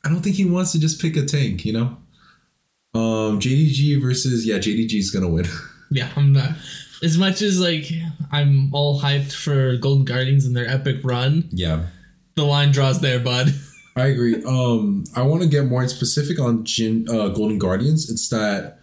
I 0.04 0.08
don't 0.08 0.20
think 0.20 0.36
he 0.36 0.44
wants 0.44 0.72
to 0.72 0.80
just 0.80 1.00
pick 1.00 1.16
a 1.16 1.24
tank. 1.24 1.64
You 1.64 1.72
know, 1.72 1.96
um, 2.94 3.40
JDG 3.40 4.00
versus 4.00 4.46
yeah, 4.46 4.58
JDG 4.58 4.94
is 4.94 5.10
gonna 5.10 5.28
win. 5.28 5.46
Yeah, 5.88 6.10
I'm 6.16 6.32
not. 6.32 6.50
As 7.04 7.16
much 7.16 7.42
as 7.42 7.60
like 7.60 7.86
I'm 8.32 8.74
all 8.74 9.00
hyped 9.00 9.32
for 9.32 9.76
Golden 9.76 10.04
Guardians 10.04 10.44
and 10.44 10.56
their 10.56 10.68
epic 10.68 10.96
run, 11.04 11.48
yeah, 11.52 11.86
the 12.34 12.42
line 12.42 12.72
draws 12.72 13.00
there, 13.00 13.20
bud. 13.20 13.54
I 13.96 14.06
agree. 14.06 14.42
Um, 14.44 15.04
I 15.14 15.22
want 15.22 15.42
to 15.42 15.48
get 15.48 15.66
more 15.66 15.86
specific 15.88 16.40
on 16.40 16.64
Jin, 16.64 17.06
uh, 17.08 17.28
Golden 17.28 17.58
Guardians. 17.58 18.10
It's 18.10 18.28
that 18.30 18.80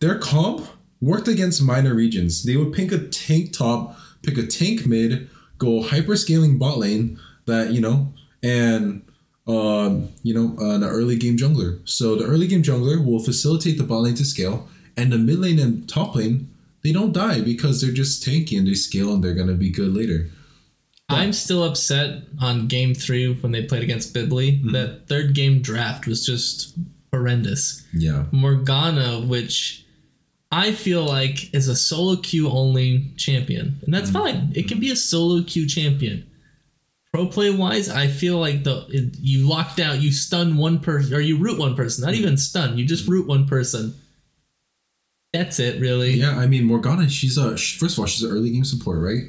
their 0.00 0.18
comp 0.18 0.66
worked 1.00 1.26
against 1.28 1.62
minor 1.62 1.94
regions. 1.94 2.44
They 2.44 2.56
would 2.56 2.72
pick 2.72 2.92
a 2.92 2.98
tank 3.08 3.52
top, 3.52 3.96
pick 4.24 4.38
a 4.38 4.46
tank 4.46 4.86
mid, 4.86 5.28
go 5.58 5.82
hyper 5.82 6.16
scaling 6.16 6.58
bot 6.58 6.78
lane. 6.78 7.18
That 7.46 7.72
you 7.72 7.80
know, 7.80 8.12
and 8.42 9.02
um, 9.46 10.08
you 10.22 10.34
know, 10.34 10.56
an 10.58 10.82
early 10.82 11.16
game 11.16 11.36
jungler. 11.36 11.86
So 11.88 12.16
the 12.16 12.24
early 12.24 12.46
game 12.46 12.62
jungler 12.62 13.04
will 13.04 13.22
facilitate 13.22 13.78
the 13.78 13.84
bot 13.84 14.02
lane 14.02 14.14
to 14.14 14.24
scale, 14.24 14.68
and 14.96 15.12
the 15.12 15.18
mid 15.18 15.38
lane 15.38 15.58
and 15.58 15.88
top 15.88 16.14
lane 16.14 16.48
they 16.84 16.92
don't 16.92 17.12
die 17.12 17.40
because 17.40 17.80
they're 17.80 17.90
just 17.90 18.22
tanky 18.22 18.56
and 18.58 18.68
they 18.68 18.74
scale 18.74 19.14
and 19.14 19.24
they're 19.24 19.34
gonna 19.34 19.54
be 19.54 19.70
good 19.70 19.94
later. 19.94 20.30
I'm 21.08 21.32
still 21.32 21.64
upset 21.64 22.22
on 22.40 22.68
game 22.68 22.94
three 22.94 23.32
when 23.32 23.52
they 23.52 23.64
played 23.64 23.82
against 23.82 24.14
Bibli. 24.14 24.60
Mm-hmm. 24.60 24.72
That 24.72 25.08
third 25.08 25.34
game 25.34 25.60
draft 25.60 26.06
was 26.06 26.24
just 26.24 26.76
horrendous. 27.12 27.86
Yeah. 27.92 28.24
Morgana, 28.32 29.20
which 29.20 29.83
I 30.54 30.70
feel 30.70 31.04
like 31.04 31.52
is 31.52 31.66
a 31.66 31.74
solo 31.74 32.14
queue 32.14 32.48
only 32.48 33.10
champion, 33.16 33.80
and 33.82 33.92
that's 33.92 34.10
mm-hmm. 34.10 34.38
fine. 34.38 34.52
It 34.54 34.68
can 34.68 34.78
be 34.78 34.92
a 34.92 34.96
solo 34.96 35.42
queue 35.42 35.66
champion. 35.66 36.30
Pro 37.12 37.26
play 37.26 37.50
wise, 37.50 37.88
I 37.88 38.06
feel 38.06 38.38
like 38.38 38.62
the 38.62 38.86
it, 38.88 39.16
you 39.18 39.48
locked 39.48 39.80
out, 39.80 40.00
you 40.00 40.12
stun 40.12 40.56
one 40.56 40.78
person, 40.78 41.12
or 41.12 41.20
you 41.20 41.38
root 41.38 41.58
one 41.58 41.74
person. 41.74 42.04
Not 42.04 42.14
mm-hmm. 42.14 42.22
even 42.22 42.36
stun, 42.36 42.78
you 42.78 42.84
just 42.86 43.08
root 43.08 43.26
one 43.26 43.48
person. 43.48 43.96
That's 45.32 45.58
it, 45.58 45.80
really. 45.80 46.12
Yeah, 46.12 46.38
I 46.38 46.46
mean 46.46 46.66
Morgana, 46.66 47.08
she's 47.08 47.36
a 47.36 47.56
first 47.56 47.94
of 47.94 47.98
all, 47.98 48.06
she's 48.06 48.22
an 48.22 48.30
early 48.30 48.52
game 48.52 48.64
support, 48.64 49.00
right? 49.00 49.24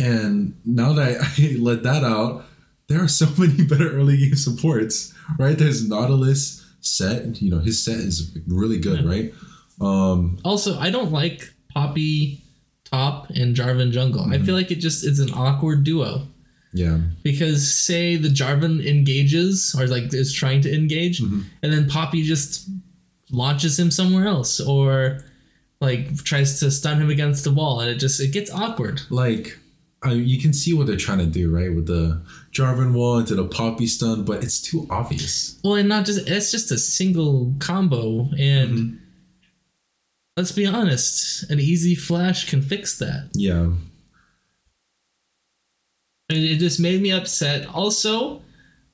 And 0.00 0.56
now 0.64 0.92
that 0.94 1.20
I, 1.20 1.44
I 1.44 1.56
let 1.58 1.84
that 1.84 2.02
out, 2.02 2.46
there 2.88 3.00
are 3.00 3.08
so 3.08 3.26
many 3.38 3.64
better 3.64 3.92
early 3.92 4.16
game 4.16 4.34
supports, 4.34 5.14
right? 5.38 5.56
There's 5.56 5.88
Nautilus 5.88 6.66
set, 6.80 7.40
you 7.40 7.48
know, 7.48 7.60
his 7.60 7.80
set 7.80 7.98
is 7.98 8.36
really 8.48 8.80
good, 8.80 9.04
right? 9.04 9.32
Um, 9.80 10.38
Also, 10.44 10.78
I 10.78 10.90
don't 10.90 11.12
like 11.12 11.52
Poppy 11.72 12.42
top 12.90 13.30
and 13.30 13.54
Jarvan 13.54 13.92
jungle. 13.92 14.22
I 14.32 14.38
feel 14.38 14.54
like 14.54 14.70
it 14.70 14.76
just 14.80 15.04
is 15.04 15.18
an 15.20 15.30
awkward 15.34 15.84
duo. 15.84 16.26
yeah, 16.72 16.98
because 17.22 17.72
say 17.74 18.16
the 18.16 18.28
Jarvan 18.28 18.84
engages 18.86 19.74
or 19.78 19.86
like 19.86 20.12
is 20.14 20.32
trying 20.32 20.60
to 20.62 20.74
engage, 20.74 21.20
and 21.20 21.44
then 21.62 21.88
Poppy 21.88 22.22
just 22.22 22.68
launches 23.30 23.78
him 23.78 23.90
somewhere 23.90 24.26
else 24.26 24.58
or 24.60 25.20
like 25.80 26.16
tries 26.24 26.58
to 26.60 26.70
stun 26.70 27.00
him 27.00 27.10
against 27.10 27.44
the 27.44 27.52
wall 27.52 27.80
and 27.80 27.90
it 27.90 27.96
just 27.96 28.20
it 28.20 28.32
gets 28.32 28.50
awkward. 28.50 29.00
Like, 29.10 29.58
I, 30.02 30.12
you 30.12 30.40
can 30.40 30.52
see 30.52 30.72
what 30.74 30.86
they're 30.86 30.96
trying 30.96 31.18
to 31.18 31.26
do, 31.26 31.54
right? 31.54 31.72
With 31.74 31.86
the 31.86 32.22
Jarvan 32.52 32.92
wall 32.94 33.18
into 33.18 33.34
the 33.34 33.44
Poppy 33.46 33.86
stun, 33.86 34.24
but 34.24 34.42
it's 34.42 34.60
too 34.60 34.86
obvious. 34.90 35.58
Well, 35.62 35.74
and 35.74 35.88
not 35.88 36.04
just 36.06 36.28
it's 36.28 36.50
just 36.50 36.70
a 36.72 36.78
single 36.78 37.54
combo 37.60 38.30
and 38.38 38.70
Mm-hmm. 38.70 38.96
Let's 40.38 40.52
be 40.52 40.66
honest, 40.66 41.50
an 41.50 41.58
easy 41.58 41.96
flash 41.96 42.48
can 42.48 42.62
fix 42.62 42.96
that. 43.00 43.28
Yeah. 43.34 43.72
And 46.30 46.38
it 46.38 46.58
just 46.58 46.78
made 46.78 47.02
me 47.02 47.10
upset. 47.10 47.66
Also, 47.66 48.42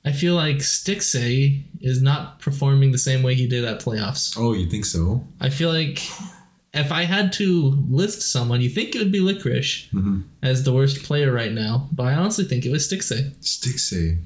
I 0.03 0.11
feel 0.11 0.33
like 0.33 0.57
Stixxay 0.57 1.63
is 1.81 2.01
not 2.01 2.39
performing 2.39 2.91
the 2.91 2.97
same 2.97 3.21
way 3.21 3.35
he 3.35 3.45
did 3.45 3.63
at 3.63 3.79
playoffs. 3.79 4.33
Oh, 4.35 4.53
you 4.53 4.67
think 4.67 4.85
so? 4.85 5.23
I 5.39 5.49
feel 5.51 5.71
like 5.71 6.01
if 6.73 6.91
I 6.91 7.03
had 7.03 7.31
to 7.33 7.77
list 7.91 8.23
someone, 8.23 8.61
you 8.61 8.69
think 8.69 8.95
it 8.95 8.99
would 8.99 9.11
be 9.11 9.19
Licorice 9.19 9.87
Mm-hmm. 9.93 10.21
as 10.41 10.63
the 10.63 10.73
worst 10.73 11.03
player 11.03 11.31
right 11.31 11.51
now, 11.51 11.89
but 11.91 12.07
I 12.07 12.15
honestly 12.15 12.45
think 12.45 12.65
it 12.65 12.71
was 12.71 12.87
Stixxay. 12.89 13.35
Stixxay. 13.41 14.17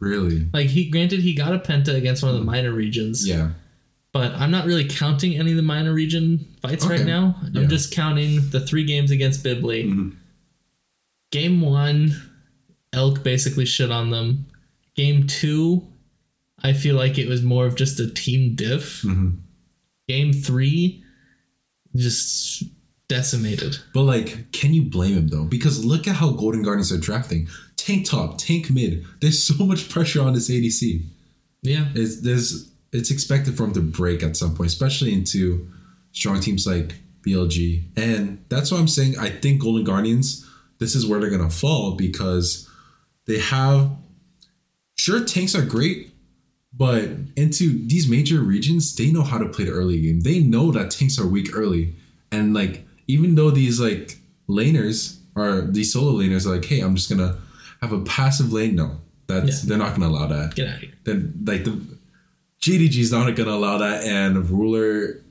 Really? 0.00 0.48
Like 0.54 0.68
he 0.68 0.88
granted 0.88 1.20
he 1.20 1.34
got 1.34 1.54
a 1.54 1.58
penta 1.58 1.94
against 1.94 2.22
one 2.22 2.32
of 2.32 2.38
the 2.38 2.44
minor 2.46 2.72
regions, 2.72 3.28
Yeah. 3.28 3.50
But 4.14 4.32
I'm 4.36 4.50
not 4.52 4.64
really 4.64 4.86
counting 4.88 5.34
any 5.36 5.50
of 5.50 5.56
the 5.56 5.62
minor 5.62 5.92
region 5.92 6.46
fights 6.62 6.86
right 6.86 7.04
now. 7.04 7.36
Yeah. 7.52 7.62
I'm 7.62 7.68
just 7.68 7.92
counting 7.92 8.48
the 8.50 8.60
three 8.60 8.84
games 8.84 9.10
against 9.10 9.42
Bibley. 9.42 9.84
Mhm. 9.84 10.12
Game 11.32 11.60
one, 11.60 12.14
Elk 12.92 13.24
basically 13.24 13.66
shit 13.66 13.90
on 13.90 14.10
them. 14.10 14.46
Game 14.94 15.26
two, 15.26 15.88
I 16.62 16.72
feel 16.72 16.94
like 16.94 17.18
it 17.18 17.26
was 17.28 17.42
more 17.42 17.66
of 17.66 17.74
just 17.74 17.98
a 17.98 18.08
team 18.08 18.54
diff. 18.54 19.02
Mhm. 19.02 19.38
Game 20.08 20.32
three, 20.32 21.02
just 21.96 22.62
decimated. 23.08 23.78
But 23.92 24.04
like, 24.04 24.52
can 24.52 24.72
you 24.74 24.82
blame 24.82 25.14
him 25.14 25.28
though? 25.28 25.44
Because 25.44 25.84
look 25.84 26.06
at 26.06 26.14
how 26.16 26.30
Golden 26.30 26.62
Guardians 26.62 26.92
are 26.92 26.98
drafting. 26.98 27.48
Tank 27.76 28.06
top, 28.06 28.38
tank 28.38 28.70
mid. 28.70 29.04
There's 29.20 29.42
so 29.42 29.54
much 29.66 29.88
pressure 29.88 30.22
on 30.22 30.34
this 30.34 30.48
ADC. 30.48 31.02
Yeah. 31.62 31.88
It's 31.96 32.20
there's 32.20 32.68
it's 32.94 33.10
expected 33.10 33.56
for 33.56 33.64
him 33.64 33.72
to 33.74 33.80
break 33.80 34.22
at 34.22 34.36
some 34.36 34.54
point, 34.54 34.68
especially 34.68 35.12
into 35.12 35.68
strong 36.12 36.40
teams 36.40 36.66
like 36.66 36.94
BLG. 37.26 37.82
And 37.96 38.44
that's 38.48 38.70
why 38.70 38.78
I'm 38.78 38.88
saying 38.88 39.18
I 39.18 39.28
think 39.30 39.60
Golden 39.62 39.84
Guardians, 39.84 40.48
this 40.78 40.94
is 40.94 41.06
where 41.06 41.20
they're 41.20 41.30
gonna 41.30 41.50
fall 41.50 41.92
because 41.96 42.68
they 43.26 43.38
have 43.40 43.90
sure 44.96 45.24
tanks 45.24 45.54
are 45.54 45.64
great, 45.64 46.12
but 46.72 47.08
into 47.36 47.86
these 47.86 48.08
major 48.08 48.40
regions, 48.40 48.94
they 48.96 49.10
know 49.10 49.22
how 49.22 49.38
to 49.38 49.48
play 49.48 49.64
the 49.64 49.72
early 49.72 50.00
game. 50.00 50.20
They 50.20 50.40
know 50.40 50.70
that 50.72 50.90
tanks 50.90 51.18
are 51.18 51.26
weak 51.26 51.50
early. 51.54 51.94
And 52.32 52.54
like 52.54 52.86
even 53.06 53.34
though 53.34 53.50
these 53.50 53.80
like 53.80 54.18
laners 54.48 55.18
or 55.36 55.62
these 55.62 55.92
solo 55.92 56.12
laners 56.20 56.46
are 56.46 56.54
like, 56.56 56.64
hey, 56.64 56.80
I'm 56.80 56.94
just 56.94 57.08
gonna 57.10 57.38
have 57.80 57.92
a 57.92 58.00
passive 58.02 58.52
lane. 58.52 58.76
No, 58.76 58.98
that's 59.26 59.62
Yeah. 59.64 59.68
they're 59.68 59.78
not 59.78 59.94
gonna 59.98 60.08
allow 60.12 60.26
that 60.28 60.54
Get 60.54 60.68
out 60.68 60.74
of 60.76 60.80
here. 60.80 60.92
then 61.04 61.42
like 61.46 61.64
the 61.64 61.80
JDG 62.64 62.96
is 63.00 63.12
not 63.12 63.30
gonna 63.36 63.50
allow 63.50 63.76
that, 63.78 64.04
and 64.04 64.48
Ruler, 64.48 65.22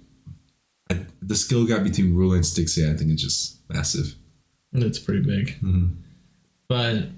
I, 0.91 0.99
the 1.21 1.35
skill 1.35 1.65
gap 1.65 1.83
between 1.83 2.13
Ruler 2.13 2.35
and 2.35 2.45
Stixxay, 2.45 2.93
I 2.93 2.95
think 2.95 3.09
is 3.11 3.21
just 3.21 3.57
massive. 3.69 4.13
It's 4.73 4.99
pretty 4.99 5.21
big. 5.23 5.59
Mhm. 5.61 5.95
But 6.69 7.09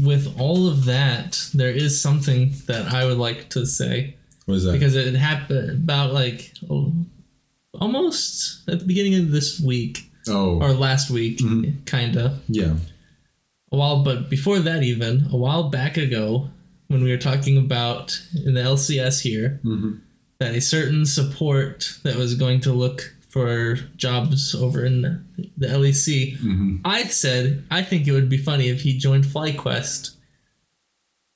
with 0.00 0.34
all 0.40 0.66
of 0.66 0.86
that, 0.86 1.50
there 1.54 1.70
is 1.70 2.00
something 2.00 2.52
that 2.66 2.92
I 2.92 3.04
would 3.04 3.18
like 3.18 3.48
to 3.50 3.64
say 3.64 4.16
What 4.46 4.54
is 4.56 4.64
that? 4.64 4.72
because 4.72 4.96
it 4.96 5.14
happened 5.14 5.70
about 5.70 6.12
like 6.12 6.52
oh, 6.68 6.92
almost 7.80 8.68
at 8.68 8.80
the 8.80 8.84
beginning 8.84 9.14
of 9.16 9.30
this 9.30 9.60
week 9.60 10.10
oh, 10.28 10.58
or 10.60 10.72
last 10.72 11.10
week, 11.10 11.38
kinda. 11.86 12.40
yeah, 12.48 12.74
A 13.70 13.76
while, 13.76 14.02
but 14.02 14.28
before 14.30 14.58
that, 14.60 14.82
even 14.82 15.26
a 15.30 15.36
while 15.36 15.70
back 15.70 15.96
ago, 15.96 16.50
when 16.88 17.02
we 17.02 17.10
were 17.10 17.16
talking 17.18 17.56
about 17.58 18.20
in 18.44 18.54
the 18.54 18.60
LCS 18.62 19.20
here, 19.20 19.60
Mhm. 19.64 20.00
that 20.40 20.54
a 20.54 20.60
certain 20.60 21.06
support 21.06 21.98
that 22.02 22.16
was 22.16 22.34
going 22.34 22.60
to 22.60 22.72
look 22.72 23.14
for 23.28 23.76
jobs 23.96 24.54
over 24.54 24.84
in 24.84 25.02
the, 25.02 25.20
the 25.56 25.66
LEC, 25.68 26.36
Mhm. 26.38 26.80
I 26.84 27.04
said 27.04 27.64
I 27.70 27.82
think 27.82 28.06
it 28.06 28.12
would 28.12 28.28
be 28.28 28.36
funny 28.36 28.68
if 28.68 28.82
he 28.82 28.96
joined 28.98 29.24
FlyQuest, 29.24 30.10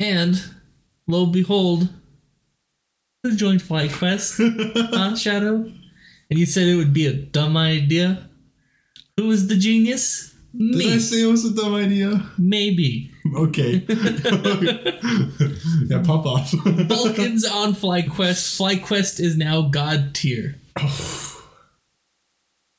and 0.00 0.40
lo 1.06 1.24
and 1.24 1.32
behold, 1.32 1.88
who 3.22 3.34
joined 3.34 3.62
FlyQuest? 3.62 4.90
huh, 4.94 5.16
Shadow? 5.16 5.72
And 6.30 6.38
you 6.38 6.46
said 6.46 6.68
it 6.68 6.76
would 6.76 6.92
be 6.92 7.06
a 7.06 7.12
dumb 7.14 7.56
idea. 7.56 8.28
Who 9.16 9.26
was 9.28 9.48
the 9.48 9.56
genius? 9.56 10.34
Did 10.56 10.92
I 10.92 10.98
say 10.98 11.22
it 11.22 11.26
was 11.26 11.44
a 11.44 11.54
dumb 11.54 11.74
idea? 11.74 12.24
Maybe. 12.38 13.11
Okay. 13.37 13.84
yeah, 15.88 16.02
pop 16.02 16.24
off. 16.26 16.50
Vulcans 16.52 17.44
on 17.44 17.74
FlyQuest. 17.74 18.56
FlyQuest 18.58 19.20
is 19.20 19.37
now 19.37 19.62
God 19.62 20.14
tier. 20.14 20.56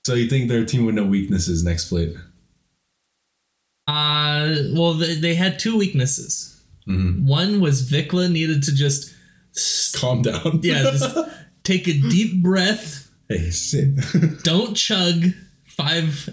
so 0.06 0.14
you 0.16 0.28
think 0.28 0.50
their 0.50 0.66
team 0.66 0.86
with 0.86 0.96
no 0.96 1.06
weaknesses 1.06 1.64
next 1.64 1.86
split? 1.86 2.16
Uh, 3.88 4.56
well, 4.74 4.94
they, 4.94 5.16
they 5.16 5.36
had 5.36 5.60
two 5.60 5.78
weaknesses. 5.78 6.62
Mhm. 6.88 7.24
One 7.26 7.60
was 7.60 7.90
VicLa 7.90 8.32
needed 8.32 8.64
to 8.64 8.76
just, 8.76 9.14
Calm 9.96 10.22
down. 10.22 10.60
yeah, 10.64 10.84
just 10.84 11.18
take 11.64 11.88
a 11.88 11.94
deep 11.94 12.42
breath, 12.42 13.10
hey, 13.28 13.50
sit. 13.50 14.44
don't 14.44 14.76
chug 14.76 15.26
five, 15.66 16.30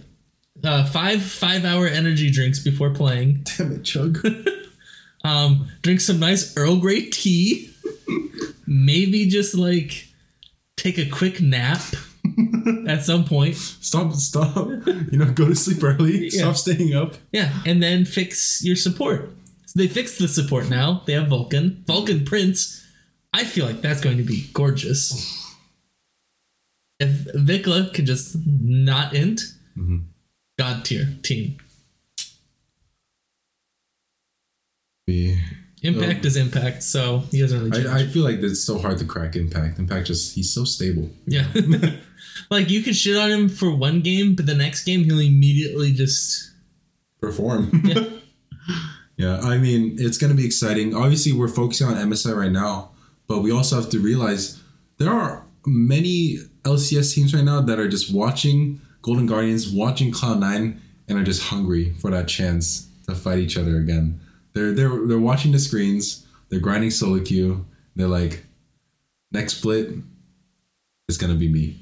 uh, 0.64 0.84
five 0.86 1.22
five 1.22 1.64
hour 1.64 1.86
energy 1.86 2.30
drinks 2.30 2.58
before 2.58 2.90
playing. 2.90 3.44
Damn 3.58 3.72
it, 3.72 3.82
Chug. 3.84 4.18
Um, 5.24 5.66
drink 5.82 6.00
some 6.00 6.20
nice 6.20 6.56
Earl 6.56 6.76
Grey 6.76 7.06
tea. 7.06 7.68
Maybe 8.64 9.26
just 9.28 9.56
like 9.56 10.06
take 10.76 10.98
a 10.98 11.08
quick 11.10 11.40
nap 11.40 11.80
at 12.86 13.02
some 13.02 13.24
point. 13.24 13.56
Stop, 13.56 14.12
stop. 14.12 14.54
You 14.86 15.18
know, 15.18 15.32
go 15.32 15.48
to 15.48 15.56
sleep 15.56 15.82
early. 15.82 16.28
Yeah. 16.28 16.42
Stop 16.42 16.56
staying 16.56 16.94
up. 16.94 17.14
Yeah, 17.32 17.52
and 17.66 17.82
then 17.82 18.04
fix 18.04 18.64
your 18.64 18.76
support. 18.76 19.30
So 19.64 19.80
they 19.80 19.88
fixed 19.88 20.20
the 20.20 20.28
support 20.28 20.68
now. 20.70 21.02
They 21.06 21.14
have 21.14 21.26
Vulcan. 21.26 21.82
Vulcan 21.88 22.24
Prince. 22.24 22.86
I 23.34 23.42
feel 23.42 23.66
like 23.66 23.80
that's 23.80 24.00
going 24.00 24.18
to 24.18 24.22
be 24.22 24.48
gorgeous. 24.52 25.42
If 27.00 27.08
VicLa 27.34 27.92
could 27.92 28.06
just 28.06 28.36
not 28.46 29.12
int, 29.12 29.40
Mhm. 29.76 30.04
God 30.58 30.84
tier 30.84 31.08
team. 31.22 31.58
Yeah. 35.06 35.36
Impact 35.82 36.24
is 36.24 36.36
impact, 36.36 36.82
so 36.82 37.18
he 37.30 37.40
doesn't 37.40 37.58
really 37.58 37.70
change. 37.70 37.86
I, 37.86 38.00
I 38.00 38.06
feel 38.06 38.24
like 38.24 38.38
it's 38.38 38.64
so 38.64 38.78
hard 38.78 38.98
to 38.98 39.04
crack 39.04 39.36
Impact. 39.36 39.78
Impact 39.78 40.06
just 40.08 40.34
he's 40.34 40.52
so 40.52 40.64
stable. 40.64 41.10
yeah. 41.26 41.46
like 42.50 42.70
you 42.70 42.82
could 42.82 42.96
shit 42.96 43.16
on 43.16 43.30
him 43.30 43.48
for 43.48 43.70
one 43.70 44.00
game, 44.00 44.34
but 44.34 44.46
the 44.46 44.54
next 44.54 44.84
game 44.84 45.04
he'll 45.04 45.20
immediately 45.20 45.92
just 45.92 46.52
Perform. 47.20 47.70
Yeah. 47.84 48.04
yeah, 49.16 49.40
I 49.40 49.58
mean 49.58 49.96
it's 49.98 50.18
gonna 50.18 50.34
be 50.34 50.44
exciting. 50.44 50.94
Obviously, 50.94 51.32
we're 51.32 51.48
focusing 51.48 51.86
on 51.86 51.94
MSI 51.94 52.36
right 52.36 52.50
now, 52.50 52.90
but 53.28 53.40
we 53.42 53.52
also 53.52 53.76
have 53.76 53.90
to 53.90 53.98
realize 53.98 54.60
there 54.98 55.10
are 55.10 55.44
many 55.64 56.38
LCS 56.64 57.14
teams 57.14 57.34
right 57.34 57.44
now 57.44 57.60
that 57.60 57.78
are 57.78 57.88
just 57.88 58.12
watching 58.12 58.80
Golden 59.06 59.26
Guardians, 59.26 59.70
watching 59.70 60.10
Cloud 60.10 60.40
Nine, 60.40 60.82
and 61.06 61.16
are 61.16 61.22
just 61.22 61.44
hungry 61.44 61.94
for 62.00 62.10
that 62.10 62.26
chance 62.26 62.88
to 63.06 63.14
fight 63.14 63.38
each 63.38 63.56
other 63.56 63.78
again. 63.78 64.18
They're 64.52 64.72
they're 64.72 65.06
they're 65.06 65.18
watching 65.20 65.52
the 65.52 65.60
screens. 65.60 66.26
They're 66.48 66.58
grinding 66.58 66.90
solo 66.90 67.20
queue. 67.22 67.64
They're 67.94 68.08
like, 68.08 68.44
next 69.30 69.58
split 69.58 69.90
is 71.08 71.18
gonna 71.18 71.36
be 71.36 71.48
me. 71.48 71.78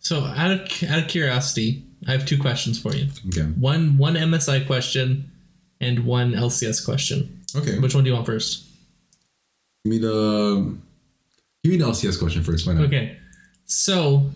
so 0.00 0.24
out 0.24 0.50
of 0.50 0.60
out 0.90 0.98
of 0.98 1.06
curiosity, 1.06 1.84
I 2.08 2.10
have 2.10 2.26
two 2.26 2.38
questions 2.38 2.76
for 2.82 2.92
you. 2.92 3.06
Okay. 3.28 3.42
One 3.42 3.96
one 3.96 4.14
MSI 4.14 4.66
question 4.66 5.30
and 5.80 6.00
one 6.04 6.32
LCS 6.32 6.84
question. 6.84 7.40
Okay. 7.54 7.78
Which 7.78 7.94
one 7.94 8.02
do 8.02 8.10
you 8.10 8.14
want 8.14 8.26
first? 8.26 8.64
Give 9.84 9.92
me 9.92 9.98
the 9.98 10.76
give 11.62 11.70
me 11.70 11.78
the 11.78 11.84
LCS 11.84 12.18
question 12.18 12.42
first. 12.42 12.66
Why 12.66 12.72
not? 12.72 12.86
Okay. 12.86 13.16
So, 13.64 14.30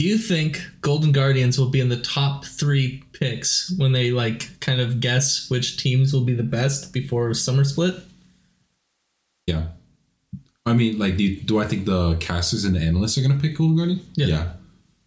do 0.00 0.06
you 0.06 0.16
think 0.16 0.62
Golden 0.80 1.12
Guardians 1.12 1.58
will 1.58 1.68
be 1.68 1.78
in 1.78 1.90
the 1.90 2.00
top 2.00 2.46
3 2.46 3.02
picks 3.12 3.70
when 3.76 3.92
they 3.92 4.10
like 4.10 4.58
kind 4.60 4.80
of 4.80 4.98
guess 4.98 5.50
which 5.50 5.76
teams 5.76 6.14
will 6.14 6.24
be 6.24 6.32
the 6.32 6.42
best 6.42 6.90
before 6.94 7.34
summer 7.34 7.64
split? 7.64 7.96
Yeah. 9.46 9.66
I 10.64 10.72
mean, 10.72 10.98
like, 10.98 11.18
do, 11.18 11.24
you- 11.24 11.42
do 11.42 11.58
I 11.60 11.66
think 11.66 11.84
the 11.84 12.14
casters 12.16 12.64
and 12.64 12.76
the 12.76 12.80
analysts 12.80 13.18
are 13.18 13.20
gonna 13.20 13.38
pick 13.38 13.58
Golden 13.58 13.76
Guardian? 13.76 14.00
Yeah. 14.14 14.52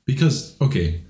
Because 0.06 0.56
okay, 0.62 1.02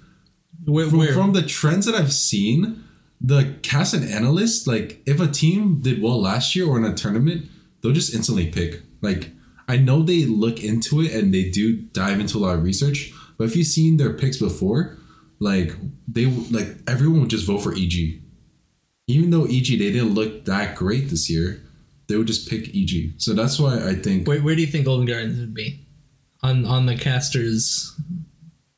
Where, 0.63 0.87
from, 0.87 0.99
where 0.99 1.13
from 1.13 1.33
the 1.33 1.41
trends 1.41 1.85
that 1.85 1.93
I've 1.95 2.13
seen, 2.13 2.85
the 3.19 3.53
cast 3.63 3.93
and 3.93 4.09
analysts, 4.09 4.65
like, 4.65 5.01
if 5.05 5.19
a 5.19 5.27
team 5.27 5.81
did 5.81 6.01
well 6.01 6.21
last 6.21 6.55
year 6.55 6.67
or 6.67 6.77
in 6.77 6.85
a 6.85 6.93
tournament, 6.93 7.49
they'll 7.81 7.91
just 7.91 8.13
instantly 8.15 8.49
pick. 8.49 8.81
Like, 9.01 9.31
I 9.67 9.75
know 9.75 10.03
they 10.03 10.23
look 10.23 10.63
into 10.63 11.01
it 11.01 11.13
and 11.13 11.33
they 11.33 11.49
do 11.49 11.75
dive 11.75 12.21
into 12.21 12.37
a 12.37 12.39
lot 12.39 12.55
of 12.55 12.63
research. 12.63 13.11
But 13.37 13.45
if 13.45 13.55
you've 13.55 13.67
seen 13.67 13.97
their 13.97 14.13
picks 14.13 14.37
before, 14.37 14.97
like 15.39 15.73
they 16.07 16.25
like 16.25 16.67
everyone 16.87 17.21
would 17.21 17.29
just 17.29 17.45
vote 17.45 17.59
for 17.59 17.73
EG. 17.73 18.21
Even 19.07 19.31
though 19.31 19.45
EG 19.45 19.67
they 19.67 19.91
didn't 19.91 20.13
look 20.13 20.45
that 20.45 20.75
great 20.75 21.09
this 21.09 21.29
year, 21.29 21.61
they 22.07 22.15
would 22.15 22.27
just 22.27 22.49
pick 22.49 22.73
EG. 22.75 23.13
So 23.17 23.33
that's 23.33 23.59
why 23.59 23.87
I 23.87 23.95
think 23.95 24.27
Where, 24.27 24.41
where 24.41 24.55
do 24.55 24.61
you 24.61 24.67
think 24.67 24.85
Golden 24.85 25.05
Guardians 25.05 25.39
would 25.39 25.53
be 25.53 25.85
on 26.41 26.65
on 26.65 26.85
the 26.85 26.95
casters' 26.95 27.93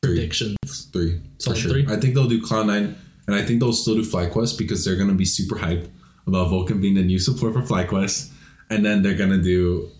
predictions? 0.02 0.56
three 0.92 1.20
for 1.42 1.54
sure. 1.54 1.70
three? 1.72 1.86
I 1.88 1.96
think 1.96 2.14
they'll 2.14 2.28
do 2.28 2.42
Cloud 2.42 2.66
Nine, 2.66 2.96
and 3.26 3.36
I 3.36 3.42
think 3.42 3.60
they'll 3.60 3.72
still 3.72 3.94
do 3.94 4.02
FlyQuest 4.02 4.58
because 4.58 4.84
they're 4.84 4.96
gonna 4.96 5.14
be 5.14 5.24
super 5.24 5.56
hyped 5.56 5.88
about 6.26 6.48
Vulcan 6.48 6.80
being 6.80 6.94
the 6.94 7.02
new 7.02 7.18
support 7.18 7.52
for 7.52 7.62
FlyQuest, 7.62 8.32
and 8.70 8.84
then 8.84 9.02
they're 9.02 9.14
gonna 9.14 9.42
do 9.42 9.90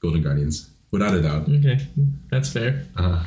Golden 0.00 0.22
Guardians 0.22 0.70
without 0.90 1.14
a 1.14 1.20
doubt. 1.20 1.48
Okay, 1.48 1.80
that's 2.30 2.50
fair. 2.50 2.86
Uh, 2.96 3.24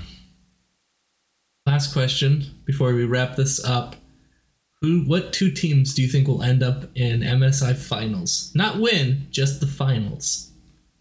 Last 1.78 1.94
question 1.94 2.44
before 2.66 2.92
we 2.92 3.06
wrap 3.06 3.36
this 3.36 3.63
up. 3.63 3.98
Who 4.82 5.02
what 5.02 5.32
two 5.32 5.52
teams 5.52 5.94
do 5.94 6.02
you 6.02 6.08
think 6.08 6.28
will 6.28 6.42
end 6.42 6.63
up 6.63 6.86
in 6.96 7.20
MSI 7.20 7.78
finals? 7.78 8.52
Not 8.56 8.80
win, 8.80 9.28
just 9.30 9.60
the 9.60 9.68
finals. 9.68 10.50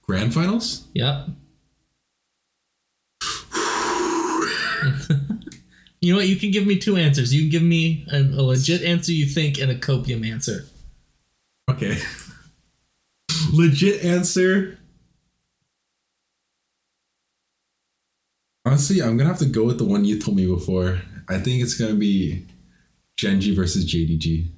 grand 0.02 0.34
finals? 0.34 0.86
Yep. 0.92 1.28
you 6.02 6.12
know 6.12 6.18
what? 6.18 6.28
You 6.28 6.36
can 6.36 6.50
give 6.50 6.66
me 6.66 6.78
two 6.78 6.98
answers. 6.98 7.32
You 7.32 7.40
can 7.40 7.50
give 7.50 7.62
me 7.62 8.06
a, 8.12 8.18
a 8.18 8.42
legit 8.42 8.82
answer 8.82 9.12
you 9.12 9.24
think 9.24 9.58
and 9.58 9.70
a 9.70 9.78
copium 9.78 10.30
answer. 10.30 10.66
Okay. 11.70 11.96
Legit 13.50 14.04
answer. 14.04 14.78
Honestly, 18.66 19.00
I'm 19.00 19.16
gonna 19.16 19.28
have 19.30 19.38
to 19.38 19.46
go 19.46 19.64
with 19.64 19.78
the 19.78 19.84
one 19.84 20.04
you 20.04 20.18
told 20.20 20.36
me 20.36 20.46
before. 20.46 21.00
I 21.28 21.38
think 21.38 21.62
it's 21.62 21.74
gonna 21.74 21.94
be 21.94 22.44
Gen 23.16 23.40
G 23.40 23.54
versus 23.54 23.84
JDG. 23.90 24.48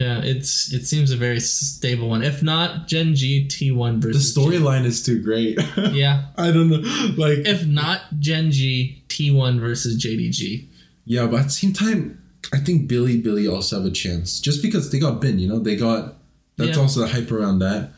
Yeah, 0.00 0.22
it's 0.24 0.72
it 0.72 0.86
seems 0.86 1.10
a 1.10 1.16
very 1.18 1.38
stable 1.40 2.08
one. 2.08 2.22
If 2.22 2.42
not, 2.42 2.88
Gen 2.88 3.14
G 3.14 3.46
T1 3.46 3.98
versus. 4.00 4.34
The 4.34 4.40
storyline 4.40 4.86
is 4.86 5.02
too 5.02 5.22
great. 5.22 5.58
Yeah. 5.92 6.28
I 6.38 6.50
don't 6.50 6.70
know. 6.70 6.78
Like 7.18 7.40
If 7.46 7.66
not 7.66 8.00
Gen 8.18 8.50
G 8.50 9.04
T1 9.08 9.60
versus 9.60 10.02
JDG. 10.02 10.66
Yeah, 11.04 11.26
but 11.26 11.40
at 11.40 11.44
the 11.46 11.50
same 11.50 11.74
time, 11.74 12.22
I 12.54 12.58
think 12.58 12.90
Bilibili 12.90 13.52
also 13.52 13.76
have 13.76 13.84
a 13.84 13.90
chance. 13.90 14.40
Just 14.40 14.62
because 14.62 14.90
they 14.90 14.98
got 14.98 15.20
Bin, 15.20 15.38
you 15.38 15.46
know, 15.48 15.58
they 15.58 15.76
got 15.76 16.16
that's 16.56 16.76
Yeah. 16.76 16.82
also 16.82 17.00
the 17.00 17.08
hype 17.08 17.30
around 17.30 17.58
that. 17.58 17.92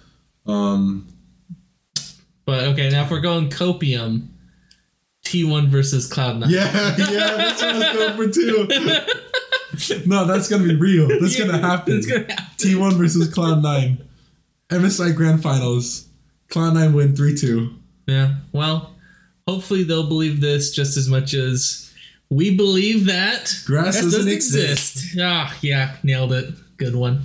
Um 0.47 1.07
But 2.45 2.65
okay, 2.65 2.91
now 2.91 3.05
if 3.05 3.11
we're 3.13 3.21
going 3.21 3.49
copium, 3.49 4.27
T1 5.25 5.69
versus 5.69 6.11
Cloud9. 6.11 6.49
Yeah, 6.49 6.97
yeah, 6.99 7.37
that's 7.37 7.63
what 7.63 7.75
I 7.75 7.79
was 7.79 8.17
going 8.17 8.17
for 8.17 8.33
too. 8.33 10.07
no, 10.07 10.25
that's 10.27 10.49
gonna 10.49 10.65
be 10.65 10.75
real. 10.77 11.09
That's 11.09 11.39
gonna 11.39 11.59
happen. 11.59 11.97
It's 11.97 12.07
gonna 12.07 12.21
happen. 12.21 12.45
T1 12.59 12.95
versus 12.95 13.33
Cloud9. 13.33 13.99
MSI 14.71 15.15
Grand 15.15 15.43
Finals. 15.43 16.09
Cloud9 16.51 16.95
win 16.95 17.17
3 17.17 17.37
2. 17.37 17.75
Yeah. 18.07 18.35
Well, 18.53 18.95
hopefully 19.47 19.85
they'll 19.85 20.09
believe 20.09 20.41
this 20.41 20.71
just 20.73 20.97
as 20.97 21.09
much 21.09 21.35
as 21.35 21.93
we 22.31 22.57
believe 22.57 23.07
that 23.07 23.55
Grass 23.67 24.01
doesn't 24.01 24.29
exist. 24.29 25.17
Ah, 25.21 25.55
yeah, 25.61 25.97
nailed 26.03 26.33
it. 26.33 26.53
Good 26.77 26.95
one. 26.95 27.23